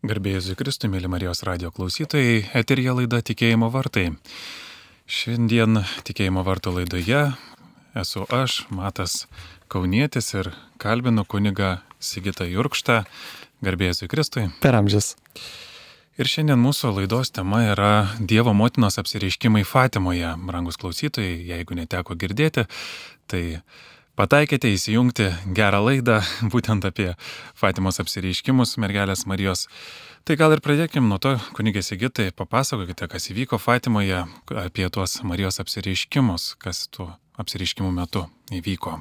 [0.00, 4.06] Garbėjus Kristui, mėly Marijos radio klausytojai, eterija laida Tikėjimo vartai.
[5.04, 7.18] Šiandien Tikėjimo vartų laidoje
[8.00, 9.26] esu aš, Matas
[9.68, 10.48] Kaunietis ir
[10.80, 13.02] kalbinu kuniga Sigita Jurkštą.
[13.60, 14.46] Garbėjus Kristui.
[14.64, 15.18] Per amžius.
[16.16, 20.32] Ir šiandien mūsų laidos tema yra Dievo motinos apsireiškimai Fatimoje.
[20.48, 22.64] Brangus klausytojai, jeigu neteko girdėti,
[23.28, 23.44] tai
[24.20, 26.18] Pataikėte įsijungti gerą laidą
[26.52, 27.14] būtent apie
[27.56, 29.62] Fatimos apsireiškimus mergelės Marijos.
[30.28, 34.26] Tai gal ir pradėkime nuo to, kunigė Sigitai, papasakokite, kas įvyko Fatimoje,
[34.60, 37.06] apie tuos Marijos apsireiškimus, kas tų
[37.40, 38.98] apsireiškimų metu įvyko.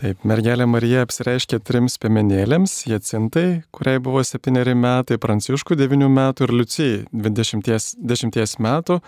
[0.00, 6.54] Taip, mergelė Marija apsireiškė trims piemenėlėms- Jacintai, kuriai buvo septyneri metai, Pranciškų devynių metų ir
[6.56, 9.02] Liucijai dešimties metų,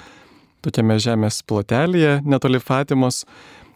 [0.60, 3.24] tokiame žemės plotelėje netoli Fatimos,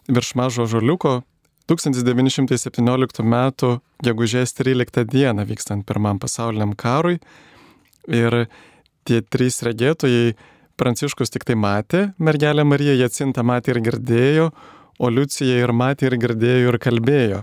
[0.09, 1.23] virš mažo žoliuko
[1.69, 3.37] 1917 m.
[4.05, 5.33] gegužės 13 d.
[5.51, 7.19] vykstant pirmam pasauliniam karui
[8.09, 8.47] ir
[9.05, 10.33] tie trys regėtojai
[10.79, 14.45] Pranciškus tik tai matė, mergelė Marija Jacinta matė ir girdėjo,
[15.03, 17.41] o Liucija ir matė ir girdėjo ir kalbėjo.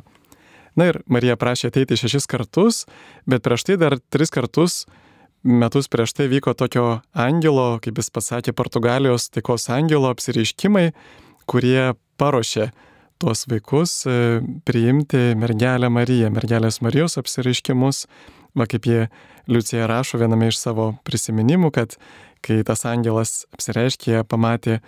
[0.79, 2.85] Na ir Marija prašė ateiti šešis kartus,
[3.27, 4.85] bet prieš tai dar tris kartus
[5.45, 10.89] metus prieš tai vyko tokio angelo, kaip jis pasakė, Portugalijos taikos angelo apsireiškimai,
[11.45, 12.71] kurie paruošė
[13.21, 18.05] tuos vaikus e, priimti mergelę Mariją, mergelės Marijos apsireiškimus,
[18.57, 19.07] va kaip jie
[19.47, 21.97] Liucija rašo viename iš savo prisiminimų, kad
[22.45, 24.79] kai tas angelas apsireiškė, pamatė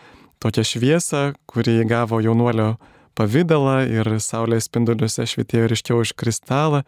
[0.41, 2.75] tokią šviesą, kuri gavo jaunuolio
[3.17, 6.83] pavydalą ir saulės spinduliuose švitėjo ryškiau už kristalą,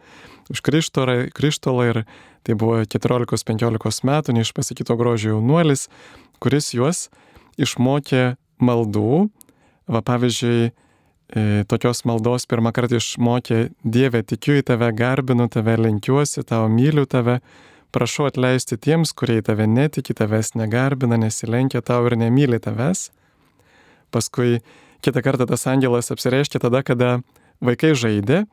[0.50, 2.02] už krištolą ir
[2.46, 5.88] tai buvo 14-15 metų neišpasakyto grožio jaunuolis,
[6.42, 7.08] kuris juos
[7.60, 9.26] išmokė maldų.
[9.90, 10.70] Va pavyzdžiui,
[11.70, 17.38] tokios maldos pirmą kartą išmokė Dieve, tikiu į tave, garbinu tave, lenkiuosi tau, myliu tave,
[17.94, 23.10] prašau atleisti tiems, kurie į tave netiki, tavęs negarbina, nesilenkia tau ir nemyli tavęs.
[24.10, 24.58] Paskui
[25.06, 27.20] kitą kartą tas angelas apsireiškia tada, kada
[27.62, 28.44] vaikai žaidė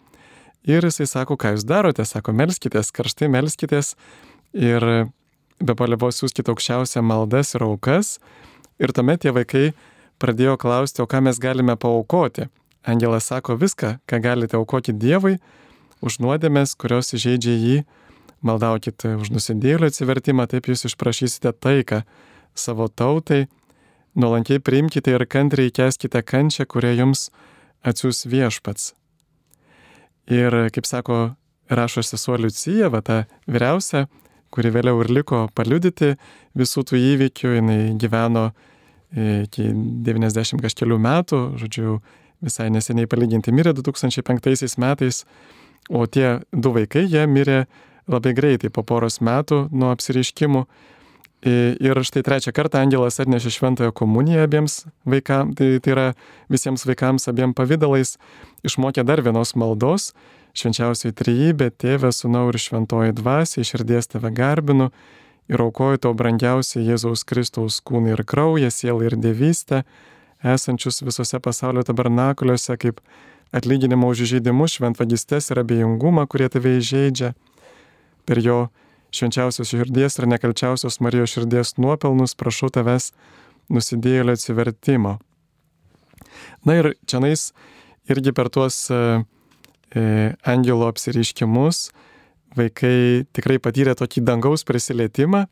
[0.67, 3.95] ir jisai sako, ką jūs darote, sako, melskitės, karštai melskitės
[4.53, 5.07] ir
[5.57, 8.17] be palievos siūskite aukščiausią maldas ir aukas.
[8.77, 9.71] Ir tuomet tie vaikai
[10.21, 12.51] pradėjo klausti, o ką mes galime paukoti.
[12.87, 15.37] Angelas sako viską, ką galite aukoti Dievui,
[15.99, 17.77] už nuodėmės, kurios įžeidžia jį,
[18.47, 22.03] maldaukite už nusidėlių atsivertimą, taip jūs išprašysite taiką
[22.55, 23.47] savo tautai,
[24.15, 27.27] nuolankiai priimkite ir kantriai keskite kančią, kurią jums
[27.83, 28.93] atsiūs viešpats.
[30.31, 31.17] Ir, kaip sako,
[31.67, 34.05] rašo sesuo Liucija, va ta vyriausia,
[34.51, 36.15] kuri vėliau ir liko paliudyti
[36.57, 38.49] visų tų įvykių, jinai gyveno
[39.11, 39.69] iki
[40.07, 41.99] 90 kažkelių metų, žodžiu,
[42.43, 45.23] visai neseniai palyginti mirė 2005 metais,
[45.89, 47.65] o tie du vaikai, jie mirė
[48.07, 50.65] labai greitai, po poros metų nuo apsiriškimų.
[51.47, 56.07] Ir štai trečią kartą angelas atnešė šventąją komuniją abiems vaikams, tai, tai yra
[56.49, 58.15] visiems vaikams abiem pavydalais,
[58.65, 60.09] išmokė dar vienos maldos,
[60.57, 64.89] švenčiausiai trejybė, tėvė, sunau ir šventoji dvasia, iširdies tave garbinu
[65.47, 69.83] ir aukoju tau brangiausią Jėzaus Kristaus kūną ir kraują, sielą ir dievystę
[70.43, 73.01] esančius visose pasaulio tabernakuliuose kaip
[73.55, 77.33] atlyginimo už įžeidimus, šventvagistės ir abejingumą, kurie tave įžeidžia.
[78.27, 78.57] Per jo
[79.15, 83.13] švenčiausios širdies ir nekalčiausios Marijos širdies nuopelnus prašau tavęs
[83.71, 85.17] nusidėjėlio atsivertimo.
[86.67, 87.51] Na ir čia nais
[88.11, 89.23] irgi per tuos e,
[89.95, 90.03] e,
[90.43, 91.87] angelo apsiriškimus
[92.57, 95.45] vaikai tikrai patyrė tokį dangaus prisilietimą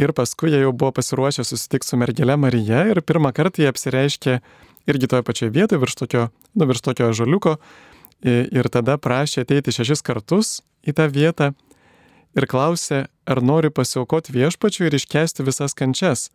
[0.00, 4.38] Ir paskui jie jau buvo pasiruošę susitikti su mergelė Marija ir pirmą kartą jie apsireiškė
[4.88, 7.58] irgi toje pačioje vietoje, virš tokio, nu, virš tokio žaliuko.
[8.22, 11.50] Ir tada prašė ateiti šešis kartus į tą vietą
[12.38, 16.30] ir klausė, ar nori pasiaukoti viešpačiui ir iškesti visas kančias,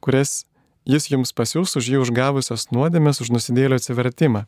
[0.00, 0.44] kurias
[0.88, 4.46] jis jums pasiūs už jį užgavusios nuodėmės, už nusidėlio atsivertimą.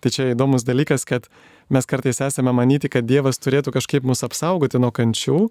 [0.00, 1.28] Tai čia įdomus dalykas, kad
[1.72, 5.46] mes kartais esame manyti, kad Dievas turėtų kažkaip mus apsaugoti nuo kančių,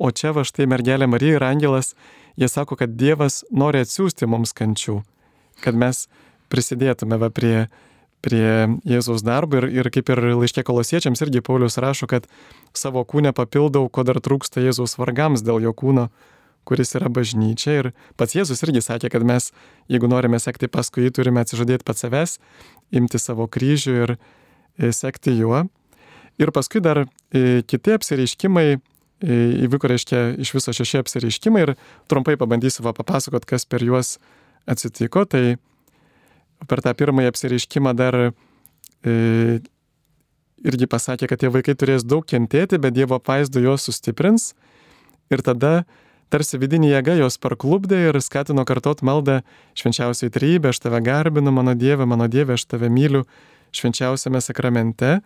[0.00, 1.92] O čia va štai mergelė Marija ir angelas,
[2.40, 5.02] jie sako, kad Dievas nori atsiųsti mums kančių,
[5.60, 6.06] kad mes
[6.48, 7.68] prisidėtume va prie,
[8.24, 12.28] prie Jėzaus darbo ir, ir kaip ir laiškė kolosiečiams irgi Paulius rašo, kad
[12.72, 16.08] savo kūnę papildau, ko dar trūksta Jėzaus vargams dėl jo kūno,
[16.64, 17.76] kuris yra bažnyčia.
[17.82, 19.50] Ir pats Jėzus irgi sakė, kad mes,
[19.92, 22.38] jeigu norime sekti paskui jį, turime atsižadėti pats savęs,
[22.96, 24.16] imti savo kryžių ir
[24.96, 25.66] sekti juo.
[26.40, 28.80] Ir paskui dar e, kiti apsireiškimai
[29.20, 31.74] įvyko, reiškia, iš viso šeši apsireiškimai ir
[32.10, 34.18] trumpai pabandysiu va papasakot, kas per juos
[34.70, 35.26] atsitiko.
[35.28, 35.58] Tai
[36.68, 39.12] per tą pirmąjį apsireiškimą dar e,
[40.64, 44.52] irgi pasakė, kad tie vaikai turės daug kentėti, bet Dievo apvaizdo juos sustiprins.
[45.30, 45.84] Ir tada
[46.30, 49.40] tarsi vidinė jėga jos parklubdė ir skatino kartot maldą
[49.78, 53.24] švenčiausiai trybė, aš tave garbinu, mano Dieve, mano Dieve, aš tave myliu
[53.74, 55.20] švenčiausiame sakramente.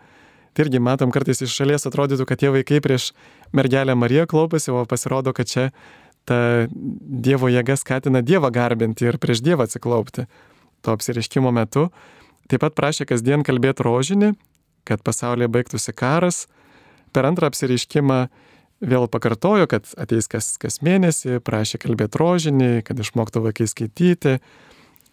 [0.55, 3.09] Tai irgi matom, kartais iš šalies atrodytų, kad tie vaikai prieš
[3.55, 5.69] mergelę Mariją klaupasi, o pasirodo, kad čia
[6.25, 6.37] ta
[6.69, 10.25] Dievo jėga skatina Dievą garbinti ir prieš Dievą atsiklaupti
[10.85, 11.89] to apsiriškimo metu.
[12.49, 14.33] Taip pat prašė kasdien kalbėti rožinį,
[14.85, 16.45] kad pasaulyje baigtųsi karas.
[17.13, 18.19] Per antrą apsiriškimą
[18.85, 24.37] vėl pakartojo, kad ateis kas, kas mėnesį, prašė kalbėti rožinį, kad išmoktų vaikai skaityti.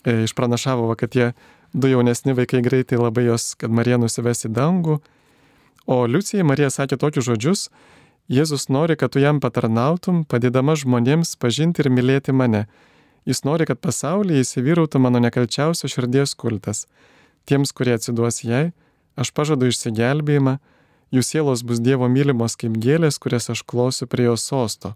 [0.02, 1.30] E, išpranašavo, kad tie
[1.72, 4.98] du jaunesni vaikai greitai labai jos, kad Marija nusives į dangų.
[5.86, 7.68] O Liucijai Marija sakė tokius žodžius,
[8.30, 12.66] Jėzus nori, kad tu jam patarnautum, padėdama žmonėms pažinti ir mylėti mane.
[13.26, 16.86] Jis nori, kad pasaulyje įsivyrautų mano nekalčiausio širdies kultas.
[17.46, 18.70] Tiems, kurie atsiduos jai,
[19.18, 20.58] aš pažadu išsigelbėjimą,
[21.12, 24.94] jų sielos bus Dievo mylimos kaip gėlės, kurias aš klosiu prie jos sosto.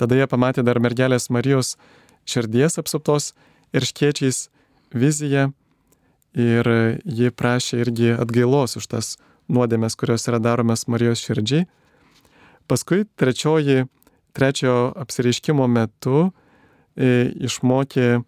[0.00, 1.76] Tada jie pamatė dar mergelės Marijos
[2.28, 3.32] širdies apsuptos
[3.76, 4.48] ir škiečiais
[4.94, 5.50] viziją
[6.38, 6.70] ir
[7.04, 9.16] ji prašė irgi atgailos už tas
[9.48, 11.66] nuodėmės, kurios yra daromas Marijos širdžiai.
[12.68, 13.86] Paskui trečioji,
[14.36, 16.28] trečiojo apsireiškimo metu
[16.96, 18.20] e, išmokė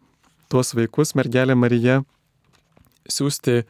[0.51, 2.01] tuos vaikus mergelė Marija
[3.11, 3.63] siūsti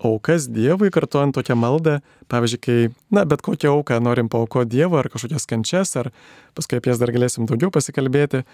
[0.00, 1.98] aukas Dievui, kartuojant tokią maldą,
[2.32, 2.76] pavyzdžiui, kai,
[3.12, 6.12] na, bet kokią auką norim paukoti Dievui, ar kažkokias kančias, ar
[6.56, 8.44] paskui apie jas dar galėsim daugiau pasikalbėti,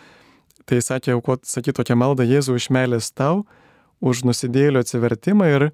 [0.66, 3.44] tai sakė aukoti, sakyti tokią maldą Jėzų iš meilės tau,
[4.02, 5.68] už nusidėlio atsivertimą ir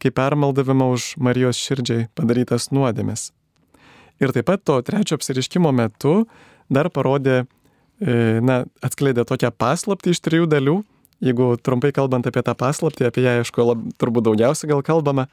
[0.00, 3.30] kaip permaldavimą už Marijos širdžiai padarytas nuodėmes.
[4.18, 6.24] Ir taip pat to trečio apsiriškimo metu
[6.72, 7.44] dar parodė,
[8.00, 10.78] e, na, atskleidė tokią paslaptį iš trijų dalių.
[11.24, 15.26] Jeigu trumpai kalbant apie tą paslaptį, apie ją, aišku, lab, turbūt daugiausia gal kalbama,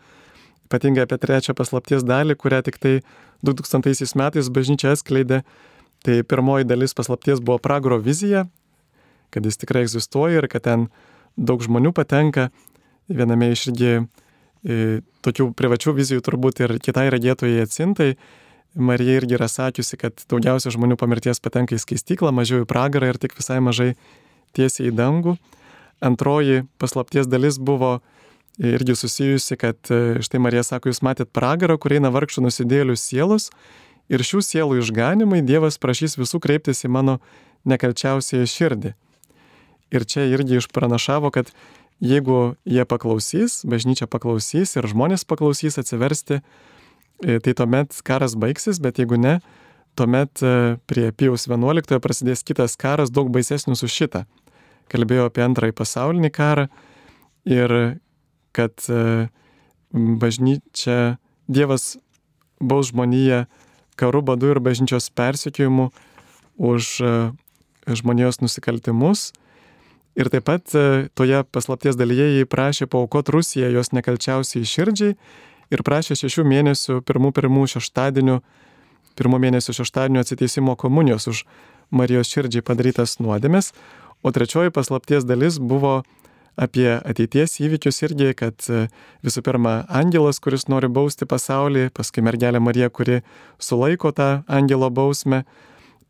[0.66, 2.96] ypatingai apie trečią paslapties dalį, kurią tik tai
[3.46, 5.44] 2000 metais bažnyčia atskleidė,
[6.06, 8.48] tai pirmoji dalis paslapties buvo pragaro vizija,
[9.30, 10.88] kad jis tikrai egzistuoja ir kad ten
[11.38, 12.50] daug žmonių patenka.
[13.10, 13.94] Viename iš irgi
[15.26, 18.16] tokių privačių vizijų turbūt ir kitai regėtojai atsintai.
[18.76, 23.14] Marija irgi yra sakiusi, kad daugiausia žmonių po mirties patenka į skaistyklą, mažiau į pragarą
[23.14, 23.94] ir tik visai mažai
[24.56, 25.38] tiesiai į dangų.
[26.04, 28.02] Antroji paslapties dalis buvo
[28.60, 33.50] irgi susijusi, kad e, štai Marija sako, jūs matėt pragarą, kur eina vargšų nusidėlių sielos
[34.12, 37.18] ir šių sielų išganimai Dievas prašys visų kreiptis į mano
[37.68, 38.94] nekalčiausiąją širdį.
[39.96, 41.52] Ir čia irgi išpranašavo, kad
[42.04, 46.42] jeigu jie paklausys, bažnyčia paklausys ir žmonės paklausys atsiversti,
[47.22, 49.38] tai tuomet karas baigsis, bet jeigu ne,
[49.96, 54.26] tuomet e, prie Pijaus 11 prasidės kitas karas daug baisesnis už šitą.
[54.92, 56.68] Kalbėjo apie antrąjį pasaulinį karą
[57.48, 57.76] ir
[58.56, 59.30] kad e,
[59.94, 61.94] bažnyčia, Dievas
[62.58, 63.44] baus žmoniją
[64.00, 65.92] karu, badu ir bažnyčios persikėjimu
[66.58, 66.88] už
[67.86, 69.30] žmonijos nusikaltimus
[70.16, 75.18] Ir taip pat e, toje paslapties dalyje jį prašė paukoti Rusiją jos nekalčiausiai širdžiai
[75.74, 78.40] ir prašė šešių mėnesių pirmų pirmų šeštadienių,
[79.20, 81.46] pirmų mėnesių šeštadienio atsiteisimo komunijos už
[81.94, 83.72] Marijos širdžiai padarytas nuodėmės.
[84.26, 86.00] O trečioji paslapties dalis buvo
[86.58, 88.88] apie ateities įvykius irgi, kad e,
[89.28, 93.22] visų pirma angelas, kuris nori bausti pasaulį, paskui mergelė Marija, kuri
[93.60, 95.44] sulaiko tą angelo bausmę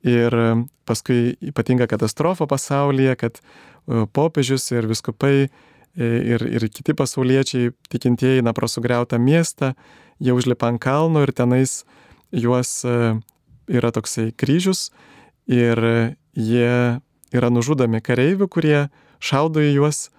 [0.05, 0.49] ir e,
[0.85, 3.41] paskui ypatinga katastrofa pasaulyje, kad
[3.85, 5.49] E, popiežius ir viskupai
[5.97, 9.73] ir, ir kiti pasauliečiai tikintieji eina pro sugriautą miestą,
[10.19, 11.83] jie užlipa ant kalno ir tenais
[12.31, 13.15] juos e,
[13.71, 14.89] yra toksai kryžius
[15.47, 15.79] ir
[16.35, 16.99] jie
[17.35, 18.87] yra nužudomi kareivių, kurie
[19.19, 20.09] šaudo į juos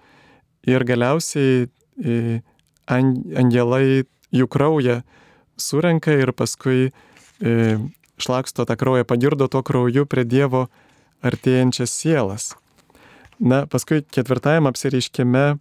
[0.67, 1.67] ir galiausiai
[2.87, 4.05] angelai
[4.35, 5.01] jų kraują
[5.57, 6.91] surenka ir paskui
[8.17, 10.67] šlaksto tą kraują, pagirdo to krauju prie Dievo
[11.25, 12.53] artėjančias sielas.
[13.39, 15.57] Na, paskui ketvirtajam apsireiškime e,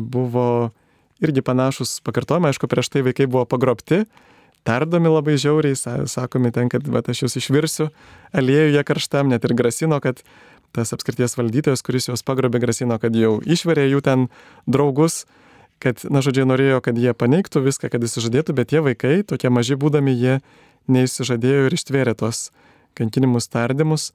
[0.00, 0.46] buvo
[1.22, 4.02] irgi panašus pakartojimai, aišku, prieš tai vaikai buvo pagrobti,
[4.66, 5.78] tardomi labai žiauriai,
[6.10, 7.88] sakomi ten, kad va, aš jūs išvirsiu
[8.36, 10.24] aliejuje karštam, net ir grasino, kad
[10.76, 14.26] tas apskrities valdytojas, kuris juos pagrobė, grasino, kad jau išverė jų ten
[14.66, 15.24] draugus,
[15.80, 19.78] kad, na, žodžiai, norėjo, kad jie paneigtų viską, kad įsižadėtų, bet tie vaikai, tokie maži
[19.78, 20.38] būdami, jie
[20.92, 22.50] neįsižadėjo ir ištvėrė tos
[22.98, 24.10] kankinimus, tardymus.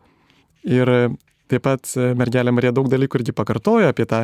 [0.68, 1.16] Ir
[1.52, 4.24] Taip pat e, mergelė Marija daug dalykų irgi pakartoja apie tą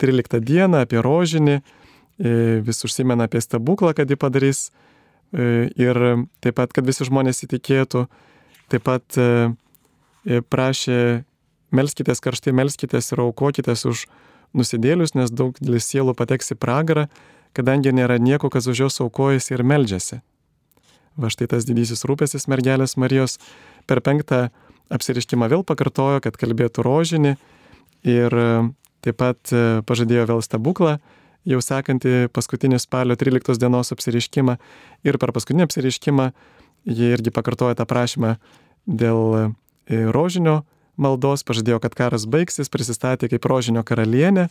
[0.00, 2.32] 13 dieną, apie rožinį, e,
[2.64, 6.00] vis užsimena apie stebuklą, kad jį padarys e, ir
[6.40, 8.06] taip pat, kad visi žmonės įtikėtų.
[8.72, 9.18] Taip pat
[10.48, 10.96] prašė
[11.76, 14.06] melskitės karštai, melskitės ir aukokitės už
[14.56, 17.08] nusidėlius, nes daug sielų pateks į pragarą,
[17.52, 20.22] kadangi nėra nieko, kas už jos aukojasi ir meldžiasi.
[21.20, 23.36] Va štai tas didysis rūpestis mergelės Marijos
[23.84, 24.46] per penktą
[24.92, 27.36] apsiriškimą vėl pakartojo, kad kalbėtų rožinį
[28.08, 28.48] ir e,
[29.04, 30.96] taip pat e, pažadėjo vėl stebuklą,
[31.48, 34.58] jau sekantį paskutinį spalio 13 dienos apsiriškimą
[35.06, 36.28] ir per paskutinį apsiriškimą
[36.88, 38.36] jie irgi pakartojo tą prašymą
[38.86, 39.46] dėl e,
[40.14, 40.62] rožinio
[41.00, 44.48] maldos, pažadėjo, kad karas baigsis, prisistatė kaip rožinio karalienė,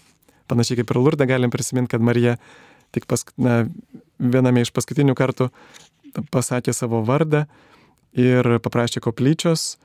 [0.51, 2.37] panašiai kaip ir Lurdą galim prisiminti, kad Marija
[2.95, 3.63] tik pas, na,
[4.19, 5.49] viename iš paskutinių kartų
[6.33, 7.45] pasakė savo vardą
[8.17, 9.77] ir paprašė koplyčios.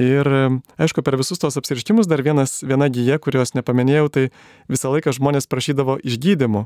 [0.00, 0.26] Ir
[0.74, 4.24] aišku, per visus tos apsiriškimus dar vienas, viena gyja, kurios nepaminėjau, tai
[4.70, 6.64] visą laiką žmonės prašydavo išgydymų.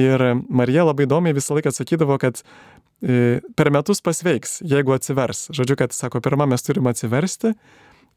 [0.00, 5.50] Ir Marija labai įdomiai visą laiką atsakydavo, kad e, per metus pasveiks, jeigu atsivers.
[5.56, 7.52] Žodžiu, kad sako, pirmą mes turime atsiversti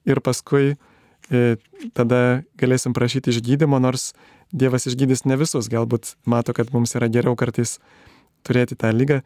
[0.08, 1.56] ir paskui e,
[1.96, 4.14] tada galėsim prašyti išgydymo, nors
[4.50, 7.76] Dievas išgydys ne visus, galbūt mato, kad mums yra geriau kartais
[8.48, 9.20] turėti tą lygą.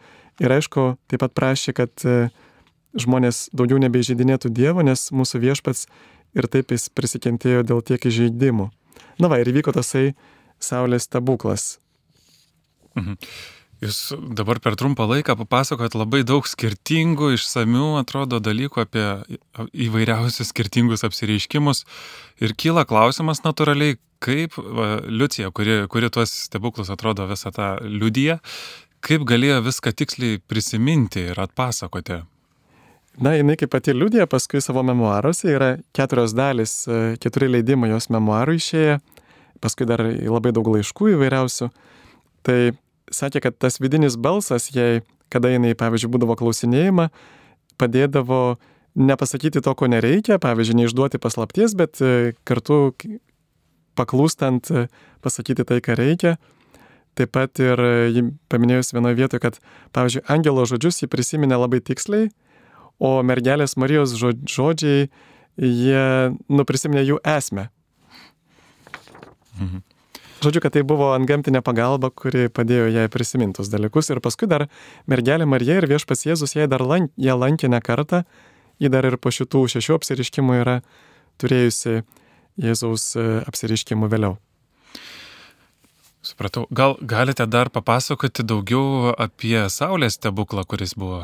[0.44, 2.28] Ir aišku, taip pat prašė, kad e,
[3.00, 5.88] žmonės daugiau nebeižeidinėtų Dievo, nes mūsų viešpats
[6.38, 8.70] ir taip jis prisikentėjo dėl tiek įžeidimų.
[9.22, 10.14] Na va, ir vyko tasai
[10.64, 11.78] Saulės stebuklas.
[12.96, 13.18] Mhm.
[13.84, 19.04] Jūs dabar per trumpą laiką papasakojat labai daug skirtingų, išsamių, atrodo, dalykų apie
[19.60, 21.84] įvairiausius skirtingus apsireiškimus.
[22.40, 28.38] Ir kyla klausimas natūraliai, kaip va, Liucija, kuri, kuri tuos stebuklus atrodo visą tą liudiją,
[29.04, 32.22] kaip galėjo viską tiksliai prisiminti ir atpasakoti.
[33.22, 38.10] Na, jinai kaip pati liudija, paskui savo memoaruose yra keturios dalis, e, keturi leidimai jos
[38.10, 38.96] memoarų išėję,
[39.62, 41.70] paskui dar labai daug laiškų įvairiausių.
[42.44, 42.58] Tai
[43.14, 47.12] sakė, kad tas vidinis balsas, jai, kada jinai, pavyzdžiui, būdavo klausinėjama,
[47.78, 48.42] padėdavo
[48.98, 52.96] nepasakyti to, ko nereikia, pavyzdžiui, neišduoti paslapties, bet e, kartu
[53.94, 54.88] paklūstant e,
[55.22, 56.40] pasakyti tai, ką reikia.
[57.14, 57.78] Taip pat ir
[58.10, 59.62] ji paminėjus vienoje vietoje, kad,
[59.94, 62.32] pavyzdžiui, angelo žodžius ji prisiminė labai tiksliai,
[63.04, 65.10] o mergelės Marijos žodžiai,
[65.60, 66.06] jie
[66.50, 67.68] nuprisiminė jų esmę.
[69.60, 69.84] Mhm.
[70.44, 74.10] Žodžiu, kad tai buvo antgamtinė pagalba, kuri padėjo jai prisimintus dalykus.
[74.12, 74.66] Ir paskui dar
[75.08, 78.24] mergelė Marija ir viešpas Jėzus jai dar lank, ją lankė ne kartą.
[78.82, 80.82] Ji dar ir po šitų šešių apsiriškimų yra
[81.40, 82.02] turėjusi
[82.60, 84.36] Jėzaus e, apsiriškimų vėliau.
[86.24, 86.66] Supratau.
[86.72, 91.24] Gal galite dar papasakoti daugiau apie Saulės stebuklą, kuris buvo?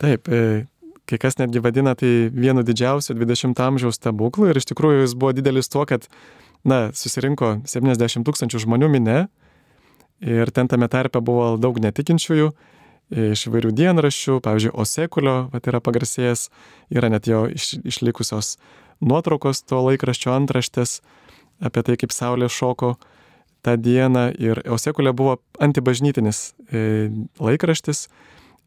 [0.00, 0.64] Taip, e,
[1.10, 5.34] kai kas netgi vadina tai vienu didžiausiu 20-ojo amžiaus stebuklų ir iš tikrųjų jis buvo
[5.36, 6.06] didelis tuo, kad
[6.64, 9.18] na, susirinko 70 tūkstančių žmonių minė
[10.20, 12.50] ir ten tame tarpe buvo daug netikinčiųjų
[13.10, 16.46] iš įvairių dienraščių, pavyzdžiui, Osekulio, vat yra pagarsėjęs,
[16.94, 18.54] yra net jo iš, išlikusios
[19.02, 21.00] nuotraukos to laikraščio antraštės
[21.64, 22.94] apie tai, kaip Saulė šoko
[23.66, 27.10] tą dieną ir Osekulė buvo antibažnytinis e,
[27.42, 28.06] laikraštis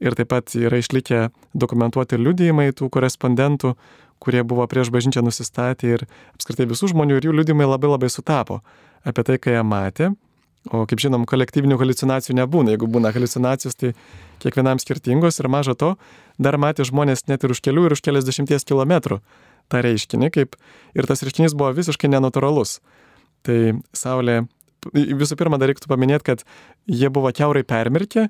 [0.01, 3.75] ir taip pat yra išlikę dokumentuoti liudijimai tų korespondentų,
[4.23, 8.62] kurie buvo prieš bažnyčią nusistatę ir apskritai visų žmonių ir jų liudimai labai labai sutapo
[9.03, 10.13] apie tai, ką jie matė.
[10.71, 12.71] O kaip žinom, kolektyvinių halucinacijų nebūna.
[12.71, 13.91] Jeigu būna halucinacijos, tai
[14.39, 15.89] kiekvienam skirtingos ir maža to,
[16.39, 19.19] dar matė žmonės net ir už kelių ir už keliasdešimties kilometrų
[19.71, 20.55] tą reiškinį, kaip
[20.95, 22.77] ir tas reiškinys buvo visiškai nenatūralus.
[23.43, 23.57] Tai
[23.91, 24.45] Saulė,
[24.93, 26.47] visų pirma, dar reiktų paminėti, kad
[26.88, 28.29] jie buvo keurai permirkę,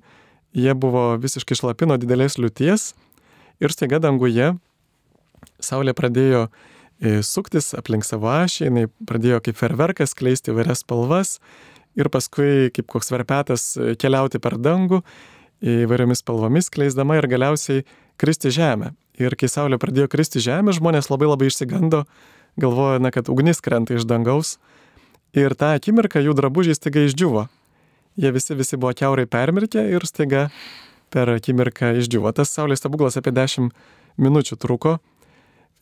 [0.54, 2.94] jie buvo visiškai šlapino didelės liūties
[3.64, 4.54] ir staiga danguje
[5.64, 11.38] Saulė pradėjo e, suktis aplink savo ašį, jinai pradėjo kaip ferverkas kleisti vairias spalvas
[12.00, 15.04] ir paskui kaip koks verpetas e, keliauti per dangų
[15.64, 17.86] įvairiomis spalvomis kleisdama ir galiausiai
[18.20, 18.92] kristi žemę.
[19.22, 22.04] Ir kai Saulė pradėjo kristi žemę, žmonės labai labai išsigando,
[22.60, 24.58] galvojo, na, kad ugnis krenta iš dangaus.
[25.38, 27.48] Ir tą akimirką jų drabužiai staiga išdžiuvo.
[28.20, 30.48] Jie visi, visi buvo keurai permirkę ir staiga
[31.14, 32.34] per akimirką išdžiuvo.
[32.36, 33.74] Tas Saulės stebuklas apie 10
[34.22, 35.00] minučių truko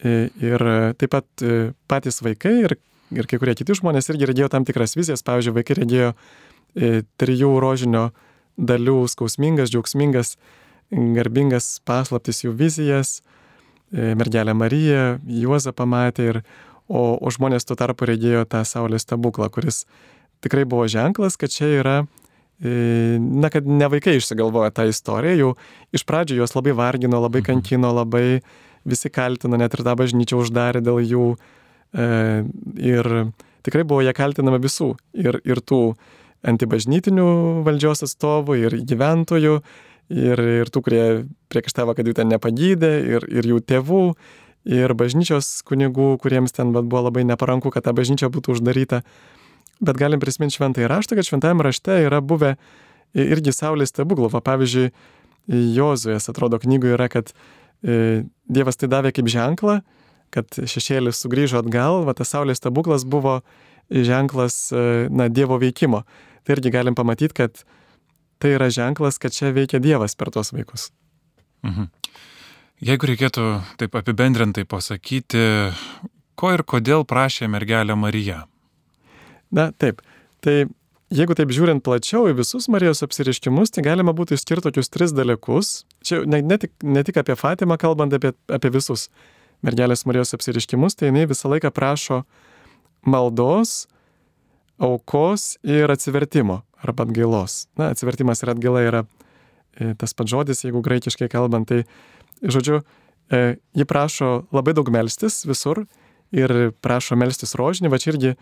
[0.02, 0.64] Ir
[0.98, 2.74] taip pat e, patys vaikai ir,
[3.14, 5.22] ir kai kurie kiti žmonės irgi regėjo tam tikras vizijas.
[5.28, 8.08] Pavyzdžiui, vaikai regėjo e, trijų rožinio
[8.58, 10.36] dalių skausmingas, džiaugsmingas,
[10.90, 13.20] garbingas paslaptis jų vizijas.
[13.94, 16.42] E, mergelė Marija, Juozą pamatė, ir,
[16.90, 19.84] o, o žmonės tuo tarpu regėjo tą Saulės stebuklą, kuris
[20.42, 21.96] tikrai buvo ženklas, kad čia yra
[22.62, 25.54] Na, kad ne vaikai išsigalvoja tą istoriją, jau
[25.98, 27.48] iš pradžių juos labai vargino, labai mhm.
[27.48, 28.42] kankino, labai
[28.86, 31.28] visi kaltino, net ir tą bažnyčią uždarė dėl jų.
[31.92, 32.06] E,
[32.82, 33.10] ir
[33.66, 34.94] tikrai buvo jie kaltinami visų.
[35.18, 35.82] Ir, ir tų
[36.48, 37.28] antibažnytinių
[37.66, 39.58] valdžios atstovų, ir gyventojų,
[40.14, 41.04] ir, ir tų, kurie
[41.54, 44.06] priekaištavo, kad jų ten nepagydė, ir, ir jų tėvų,
[44.70, 49.02] ir bažnyčios kunigų, kuriems ten buvo labai neparanku, kad ta bažnyčia būtų uždaryta.
[49.82, 52.56] Bet galim prisiminti šventąjį raštą, kad šventajame rašte yra buvę
[53.18, 54.32] irgi saulės stebuklų.
[54.46, 54.92] Pavyzdžiui,
[55.52, 59.80] Jozuės atrodo knygoje yra, kad e, Dievas tai davė kaip ženklą,
[60.32, 63.40] kad šešėlis sugrįžo atgal, va tas saulės stebuklas buvo
[63.92, 66.06] ženklas e, na, Dievo veikimo.
[66.46, 67.64] Tai irgi galim pamatyti, kad
[68.42, 70.92] tai yra ženklas, kad čia veikia Dievas per tos vaikus.
[71.66, 71.90] Mhm.
[72.82, 73.44] Jeigu reikėtų
[73.78, 75.42] taip apibendrintai pasakyti,
[76.34, 78.46] ko ir kodėl prašė mergelė Marija?
[79.52, 80.02] Na taip,
[80.44, 80.66] tai
[81.12, 85.84] jeigu taip žiūrint plačiau į visus Marijos apsiriškimus, tai galima būtų išskirti tokius tris dalykus.
[86.08, 89.10] Čia ne, ne, tik, ne tik apie Fatimą kalbant, apie, apie visus
[89.66, 92.24] mergelės Marijos apsiriškimus, tai jinai visą laiką prašo
[93.06, 93.86] maldos,
[94.82, 97.68] aukos ir atsivertimo arba atgailos.
[97.78, 99.04] Na, atsivertimas ir atgaila yra
[99.78, 101.84] e, tas pats žodis, jeigu graikiškai kalbant, tai
[102.42, 102.82] žodžiu,
[103.30, 105.86] e, ji prašo labai daug melstis visur
[106.34, 108.34] ir prašo melstis rožinį, va čia irgi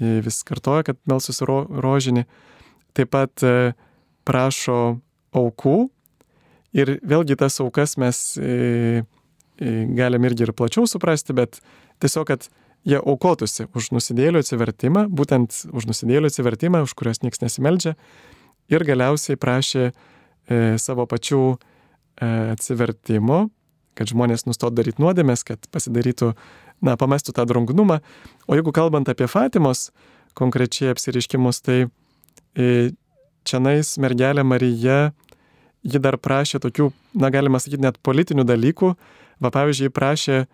[0.00, 2.26] vis kartoja, kad melsus ro, rožinį.
[2.96, 3.72] Taip pat e,
[4.26, 5.00] prašo
[5.36, 5.76] aukų
[6.76, 9.04] ir vėlgi tas aukas mes e,
[9.60, 11.60] e, galim irgi ir plačiau suprasti, bet
[12.02, 12.48] tiesiog, kad
[12.88, 17.94] jie aukotųsi už nusidėlių atsivertimą, būtent už nusidėlių atsivertimą, už kurios niekas nesimeldžia,
[18.72, 19.92] ir galiausiai prašė e,
[20.80, 21.58] savo pačių e,
[22.54, 23.48] atsivertimo,
[23.98, 26.32] kad žmonės nustotų daryti nuodėmės, kad pasidarytų,
[26.84, 28.00] na, pamestų tą drungnumą.
[28.48, 29.90] O jeigu kalbant apie Fatimos
[30.38, 31.80] konkrečiai apsiriškimus, tai
[32.54, 32.92] e,
[33.44, 35.10] čianais mergelė Marija,
[35.82, 38.94] ji dar prašė tokių, na, galima sakyti, net politinių dalykų.
[39.40, 40.44] Va, pavyzdžiui, prašė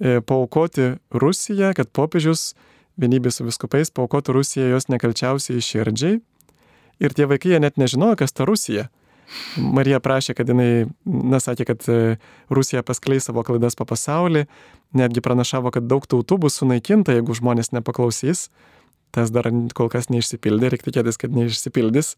[0.00, 2.54] E, paukoti Rusiją, kad popiežius
[3.00, 6.22] vienybė su viskupais paukotų Rusiją jos nekalčiausiai širdžiai.
[7.04, 8.88] Ir tie vaikai net nežinojo, kas ta Rusija.
[9.60, 12.16] Marija prašė, kad jinai, na, sakė, kad e,
[12.52, 14.46] Rusija paskleis savo klaidas po pasaulį,
[14.96, 18.48] netgi pranašavo, kad daug tautų bus sunaikinta, jeigu žmonės nepaklausys.
[19.14, 22.14] Tas dar kol kas neišsipildė, reikia tikėtis, kad neišsipildys,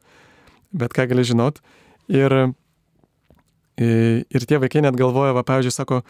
[0.77, 1.63] bet ką gali žinot.
[2.13, 2.35] Ir,
[3.81, 6.03] ir tie vaikai net galvoja, va, pavyzdžiui, sako,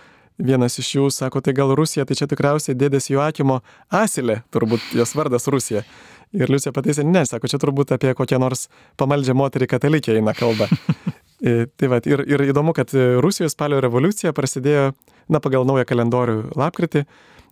[0.42, 3.60] vienas iš jų sako, tai gal Rusija, tai čia tikriausiai dėdės Joakimo
[3.92, 5.84] Asilė, turbūt jos vardas Rusija.
[6.32, 8.66] Ir Liucija pataisė, ne, sako, čia turbūt apie kokią nors
[9.00, 10.70] pamaldžią moterį katalikę eina kalba.
[11.42, 14.92] E, tai va, ir, ir įdomu, kad Rusijos spalio revoliucija prasidėjo,
[15.26, 17.02] na, pagal naują kalendorių lapkritį,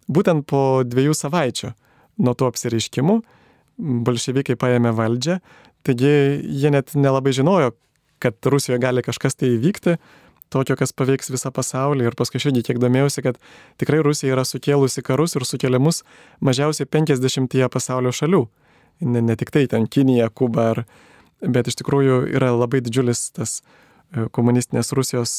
[0.07, 1.73] būtent po dviejų savaičių
[2.23, 3.17] nuo tų apsireiškimų
[4.07, 5.41] bolševikai paėmė valdžią,
[5.83, 7.73] taigi jie net nelabai žinojo,
[8.23, 9.97] kad Rusijoje gali kažkas tai įvykti,
[10.53, 12.09] tokio, kas paveiks visą pasaulį.
[12.11, 13.39] Ir paskui šiandien kiek domėjausi, kad
[13.81, 16.03] tikrai Rusija yra sukėlusi karus ir sukėlimus
[16.45, 18.45] mažiausiai 50 pasaulio šalių.
[19.01, 20.83] Ne, ne tik tai ten Kinija, Kuba, ar,
[21.41, 25.37] bet iš tikrųjų yra labai didžiulis tas e, komunistinės Rusijos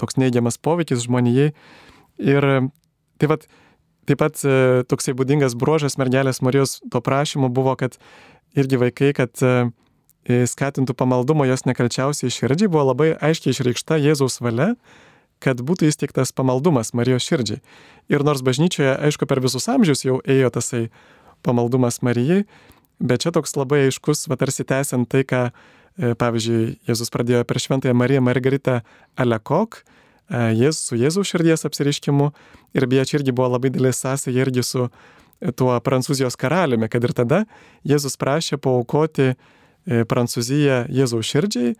[0.00, 1.52] toks neigiamas poveikis žmonijai.
[2.18, 2.48] Ir
[3.22, 3.46] taip pat,
[4.08, 7.98] taip pat e, toksai būdingas bruožas mergelės Marijos to prašymo buvo, kad
[8.58, 9.70] irgi vaikai, kad e,
[10.24, 14.72] skatintų pamaldumo jos nekalčiausiai širdžiai, buvo labai aiškiai išreikšta Jėzaus valia,
[15.44, 17.60] kad būtų įsteigtas pamaldumas Marijos širdžiai.
[18.08, 20.86] Ir nors bažnyčioje, aišku, per visus amžius jau ėjo tasai
[21.44, 22.44] pamaldumas Marijai,
[23.00, 27.60] bet čia toks labai aiškus, va tarsi tęsiant tai, ką, e, pavyzdžiui, Jėzus pradėjo per
[27.60, 28.78] šventąją Mariją Margaritą
[29.20, 29.82] Alekok,
[30.30, 32.30] e, Jėzus su Jėzaus širdies apsiriškimu
[32.72, 34.88] ir beje, čia irgi buvo labai didelis sąsaja irgi su
[35.58, 37.42] tuo prancūzijos karaliumi, kad ir tada
[37.84, 39.42] Jėzus prašė paukoti E,
[39.84, 41.74] Prancūziją Jėzaus širdžiai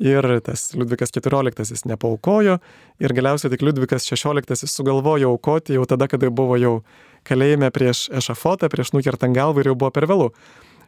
[0.00, 2.56] ir tas Liudvikas XIV nepaukojo
[3.02, 6.80] ir galiausiai tik Liudvikas XVI sugalvojo aukoti jau tada, kada buvo jau
[7.28, 10.30] kalėjime prieš ešafotą, prieš nukertant galvą ir jau buvo per vėlų.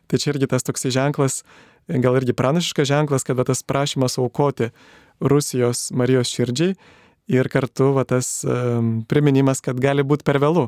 [0.08, 1.42] Tai čia irgi tas toksai ženklas,
[1.88, 4.72] gal irgi pranašiškas ženklas, kad tas prašymas aukoti
[5.20, 6.74] Rusijos Marijos širdžiai
[7.32, 10.66] ir kartu va, tas um, priminimas, kad gali būti per vėlų.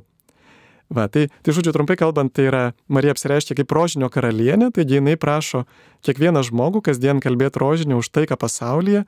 [0.92, 5.16] Va, tai, tai žodžiu, trumpai kalbant, tai yra Marija apsireiškia kaip rožinio karalienė, taigi jinai
[5.20, 5.64] prašo
[6.04, 9.06] kiekvieną žmogų kasdien kalbėti rožinį už taiką pasaulyje.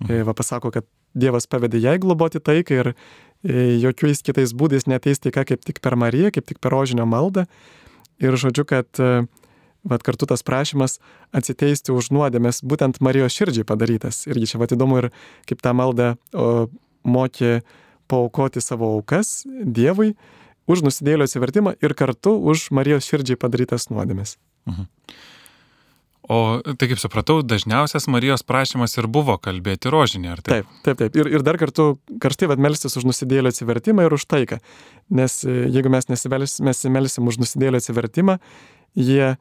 [0.00, 0.24] Mhm.
[0.28, 2.94] Va, pasako, kad Dievas pavedė jai globoti taiką ir e,
[3.82, 7.48] jokiais kitais būdais neteis taika kaip tik per Mariją, kaip tik per rožinio maldą.
[8.22, 9.24] Ir žodžiu, kad e,
[9.84, 10.98] vat, kartu tas prašymas
[11.34, 14.22] atsiteisti už nuodėmės būtent Marijos širdžiai padarytas.
[14.30, 15.10] Irgi čia vat įdomu ir
[15.50, 16.68] kaip tą maldą o,
[17.02, 17.60] mokė
[18.10, 20.14] paukoti savo aukas Dievui
[20.70, 24.36] už nusidėlio atsivertimą ir kartu už Marijos širdžiai padarytas nuodėmės.
[24.68, 24.88] Mhm.
[26.30, 30.52] O tai kaip supratau, dažniausias Marijos prašymas ir buvo kalbėti rožinį, ar taip?
[30.52, 31.16] Taip, taip, taip.
[31.18, 34.60] Ir, ir dar kartu karštai vadmelstis už nusidėlio atsivertimą ir už taiką.
[35.10, 38.38] Nes e, jeigu mes nesimelsim už nusidėlio atsivertimą,
[38.94, 39.32] jie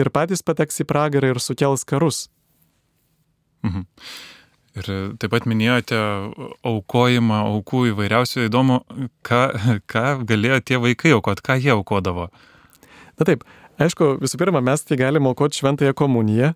[0.00, 2.28] ir patys pateks į pragarą ir sukels karus.
[3.66, 3.84] Mhm.
[4.78, 4.86] Ir
[5.18, 5.98] taip pat minėjote
[6.66, 8.82] aukojimą, aukų įvairiausių įdomu,
[9.26, 9.40] ką,
[9.90, 12.28] ką galėjo tie vaikai aukoti, ką jie aukodavo.
[13.18, 13.42] Na taip,
[13.80, 16.52] Aišku, visų pirma, mes tai galime aukoti šventąją komuniją.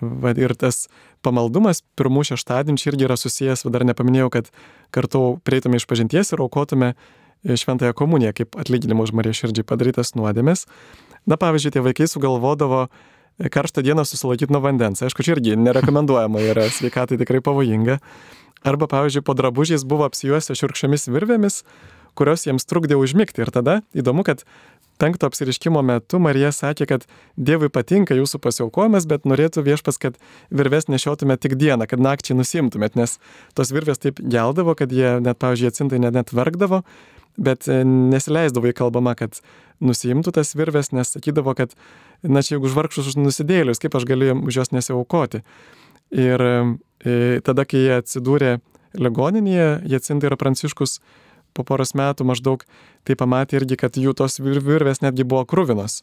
[0.00, 0.84] Va, ir tas
[1.26, 4.52] pamaldumas pirmų šeštadienį irgi yra susijęs, va, dar nepaminėjau, kad
[4.94, 6.92] kartu prieitume iš pažinties ir aukotume
[7.42, 10.68] šventąją komuniją kaip atlyginimą už Mariją širdžiai padarytas nuodėmės.
[11.26, 12.86] Na, pavyzdžiui, tie vaikai sugalvodavo
[13.48, 15.00] karštą dieną susilaikyti nuo vandens.
[15.02, 18.00] Aišku, čia irgi nerekomenduojama yra, sveikatai tikrai pavojinga.
[18.66, 21.62] Arba, pavyzdžiui, po drabužiais buvo apsijuosę širkščiomis virvėmis,
[22.18, 23.40] kurios jiems trukdė užmigti.
[23.40, 24.44] Ir tada įdomu, kad
[25.00, 27.06] penkto apsiriškimo metu Marija sakė, kad
[27.40, 30.18] Dievui patinka jūsų pasiaukojimas, bet norėtų viešpas, kad
[30.52, 33.16] virves nešiotume tik dieną, kad nakčiai nusimtumėt, nes
[33.56, 36.82] tos virvės taip geldavo, kad jie net, pavyzdžiui, atsintai net, net verkdavo,
[37.38, 39.40] bet e, nesileisdavo į kalbamą, kad
[39.84, 41.74] nusimtų tas virves, nes sakydavo, kad,
[42.22, 45.42] na čia jeigu už vargšus už nusidėlius, kaip aš galiu už juos nesiaukoti.
[46.10, 48.58] Ir e, tada, kai jie atsidūrė
[48.98, 50.98] ligoninėje, Jacinta ir Pranciškus
[51.54, 52.64] po poros metų maždaug
[53.06, 56.02] tai pamatė irgi, kad jų tos virvės netgi buvo krūvinos.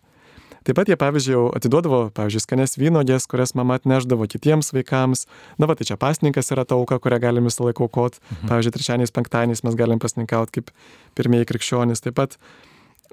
[0.67, 5.21] Taip pat jie, pavyzdžiui, atiduodavo, pavyzdžiui, skanes vynogės, kurias mama atneždavo kitiems vaikams.
[5.55, 8.19] Na, va, tai čia pasninkas yra ta auka, kurią galime visą laiką aukoti.
[8.19, 8.49] Mhm.
[8.51, 10.73] Pavyzdžiui, trečiadieniais, penktadieniais mes galim pasninkauti kaip
[11.15, 12.03] pirmieji krikščionys.
[12.03, 12.35] Taip pat,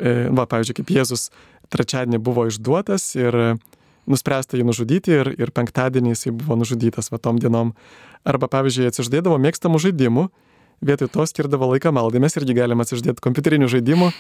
[0.01, 1.29] e, va, pavyzdžiui, kaip Jėzus
[1.71, 3.39] trečiadienį buvo išduotas ir
[4.11, 7.71] nuspręsta jį nužudyti ir, ir penktadienį jisai buvo nužudytas va tom dienom.
[8.27, 10.27] Arba, pavyzdžiui, atsiždėdavo mėgstamų žaidimų
[10.85, 12.23] vietoj to skirdavo laiką maldai.
[12.23, 14.11] Mes irgi galime atsiždėti kompiuterinių žaidimų,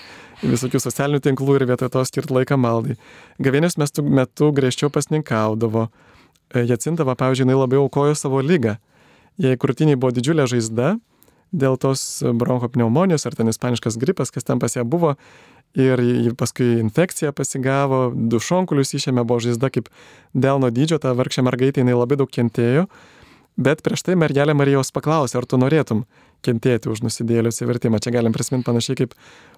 [0.42, 2.98] visokių socialinių tinklų ir vietoj to skirti laiką maldai.
[3.42, 5.88] Gavienės metu griežčiau pasninkaudavo.
[6.55, 8.79] E, Jacintava, pavyzdžiui, jinai labiau aukojo savo lygą.
[9.40, 10.94] Jei krūtiniai buvo didžiulė žaizda,
[11.55, 15.14] dėl tos broncho pneumonijos ar ten ispaniškas gripas, kas ten pas ją buvo,
[15.74, 19.90] ir paskui infekcija pasigavo, du šonkulius išėmė, buvo žaizda kaip
[20.35, 22.87] delno dydžio, ta vargšė mergaitė, jinai labai daug kentėjo,
[23.59, 26.05] bet prieš tai mergelė Marijos paklausė, ar tu norėtum
[26.44, 28.00] kentėti už nusidėlių atsivertimą.
[28.02, 29.14] Čia galim prisiminti panašiai kaip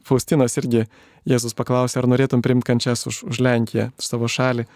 [0.07, 0.85] Faustinos irgi
[1.29, 4.67] Jėzus paklausė, ar norėtum priimti kančias už, už Lenkiją, už savo šalį.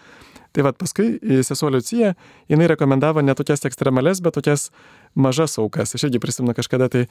[0.51, 1.15] Tai vad paskui
[1.47, 2.11] sesuo Liucija,
[2.51, 4.67] jinai rekomendavo ne tokias ekstremales, bet tokias
[5.15, 5.95] mažas aukas.
[5.95, 7.05] Aš irgi prisimenu kažkada tai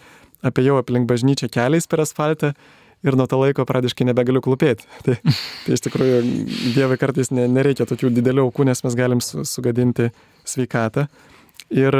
[0.44, 2.52] apie jau aplink bažnyčią keliais per asfaltą
[3.00, 4.84] ir nuo to laiko pradiškai nebegaliu klūpėti.
[5.06, 5.16] Tai,
[5.64, 6.18] tai iš tikrųjų
[6.74, 10.10] Dievui kartais ne, nereikia tokių didelių aukų, nes mes galim su, sugadinti
[10.44, 11.06] sveikatą.
[11.72, 11.96] Ir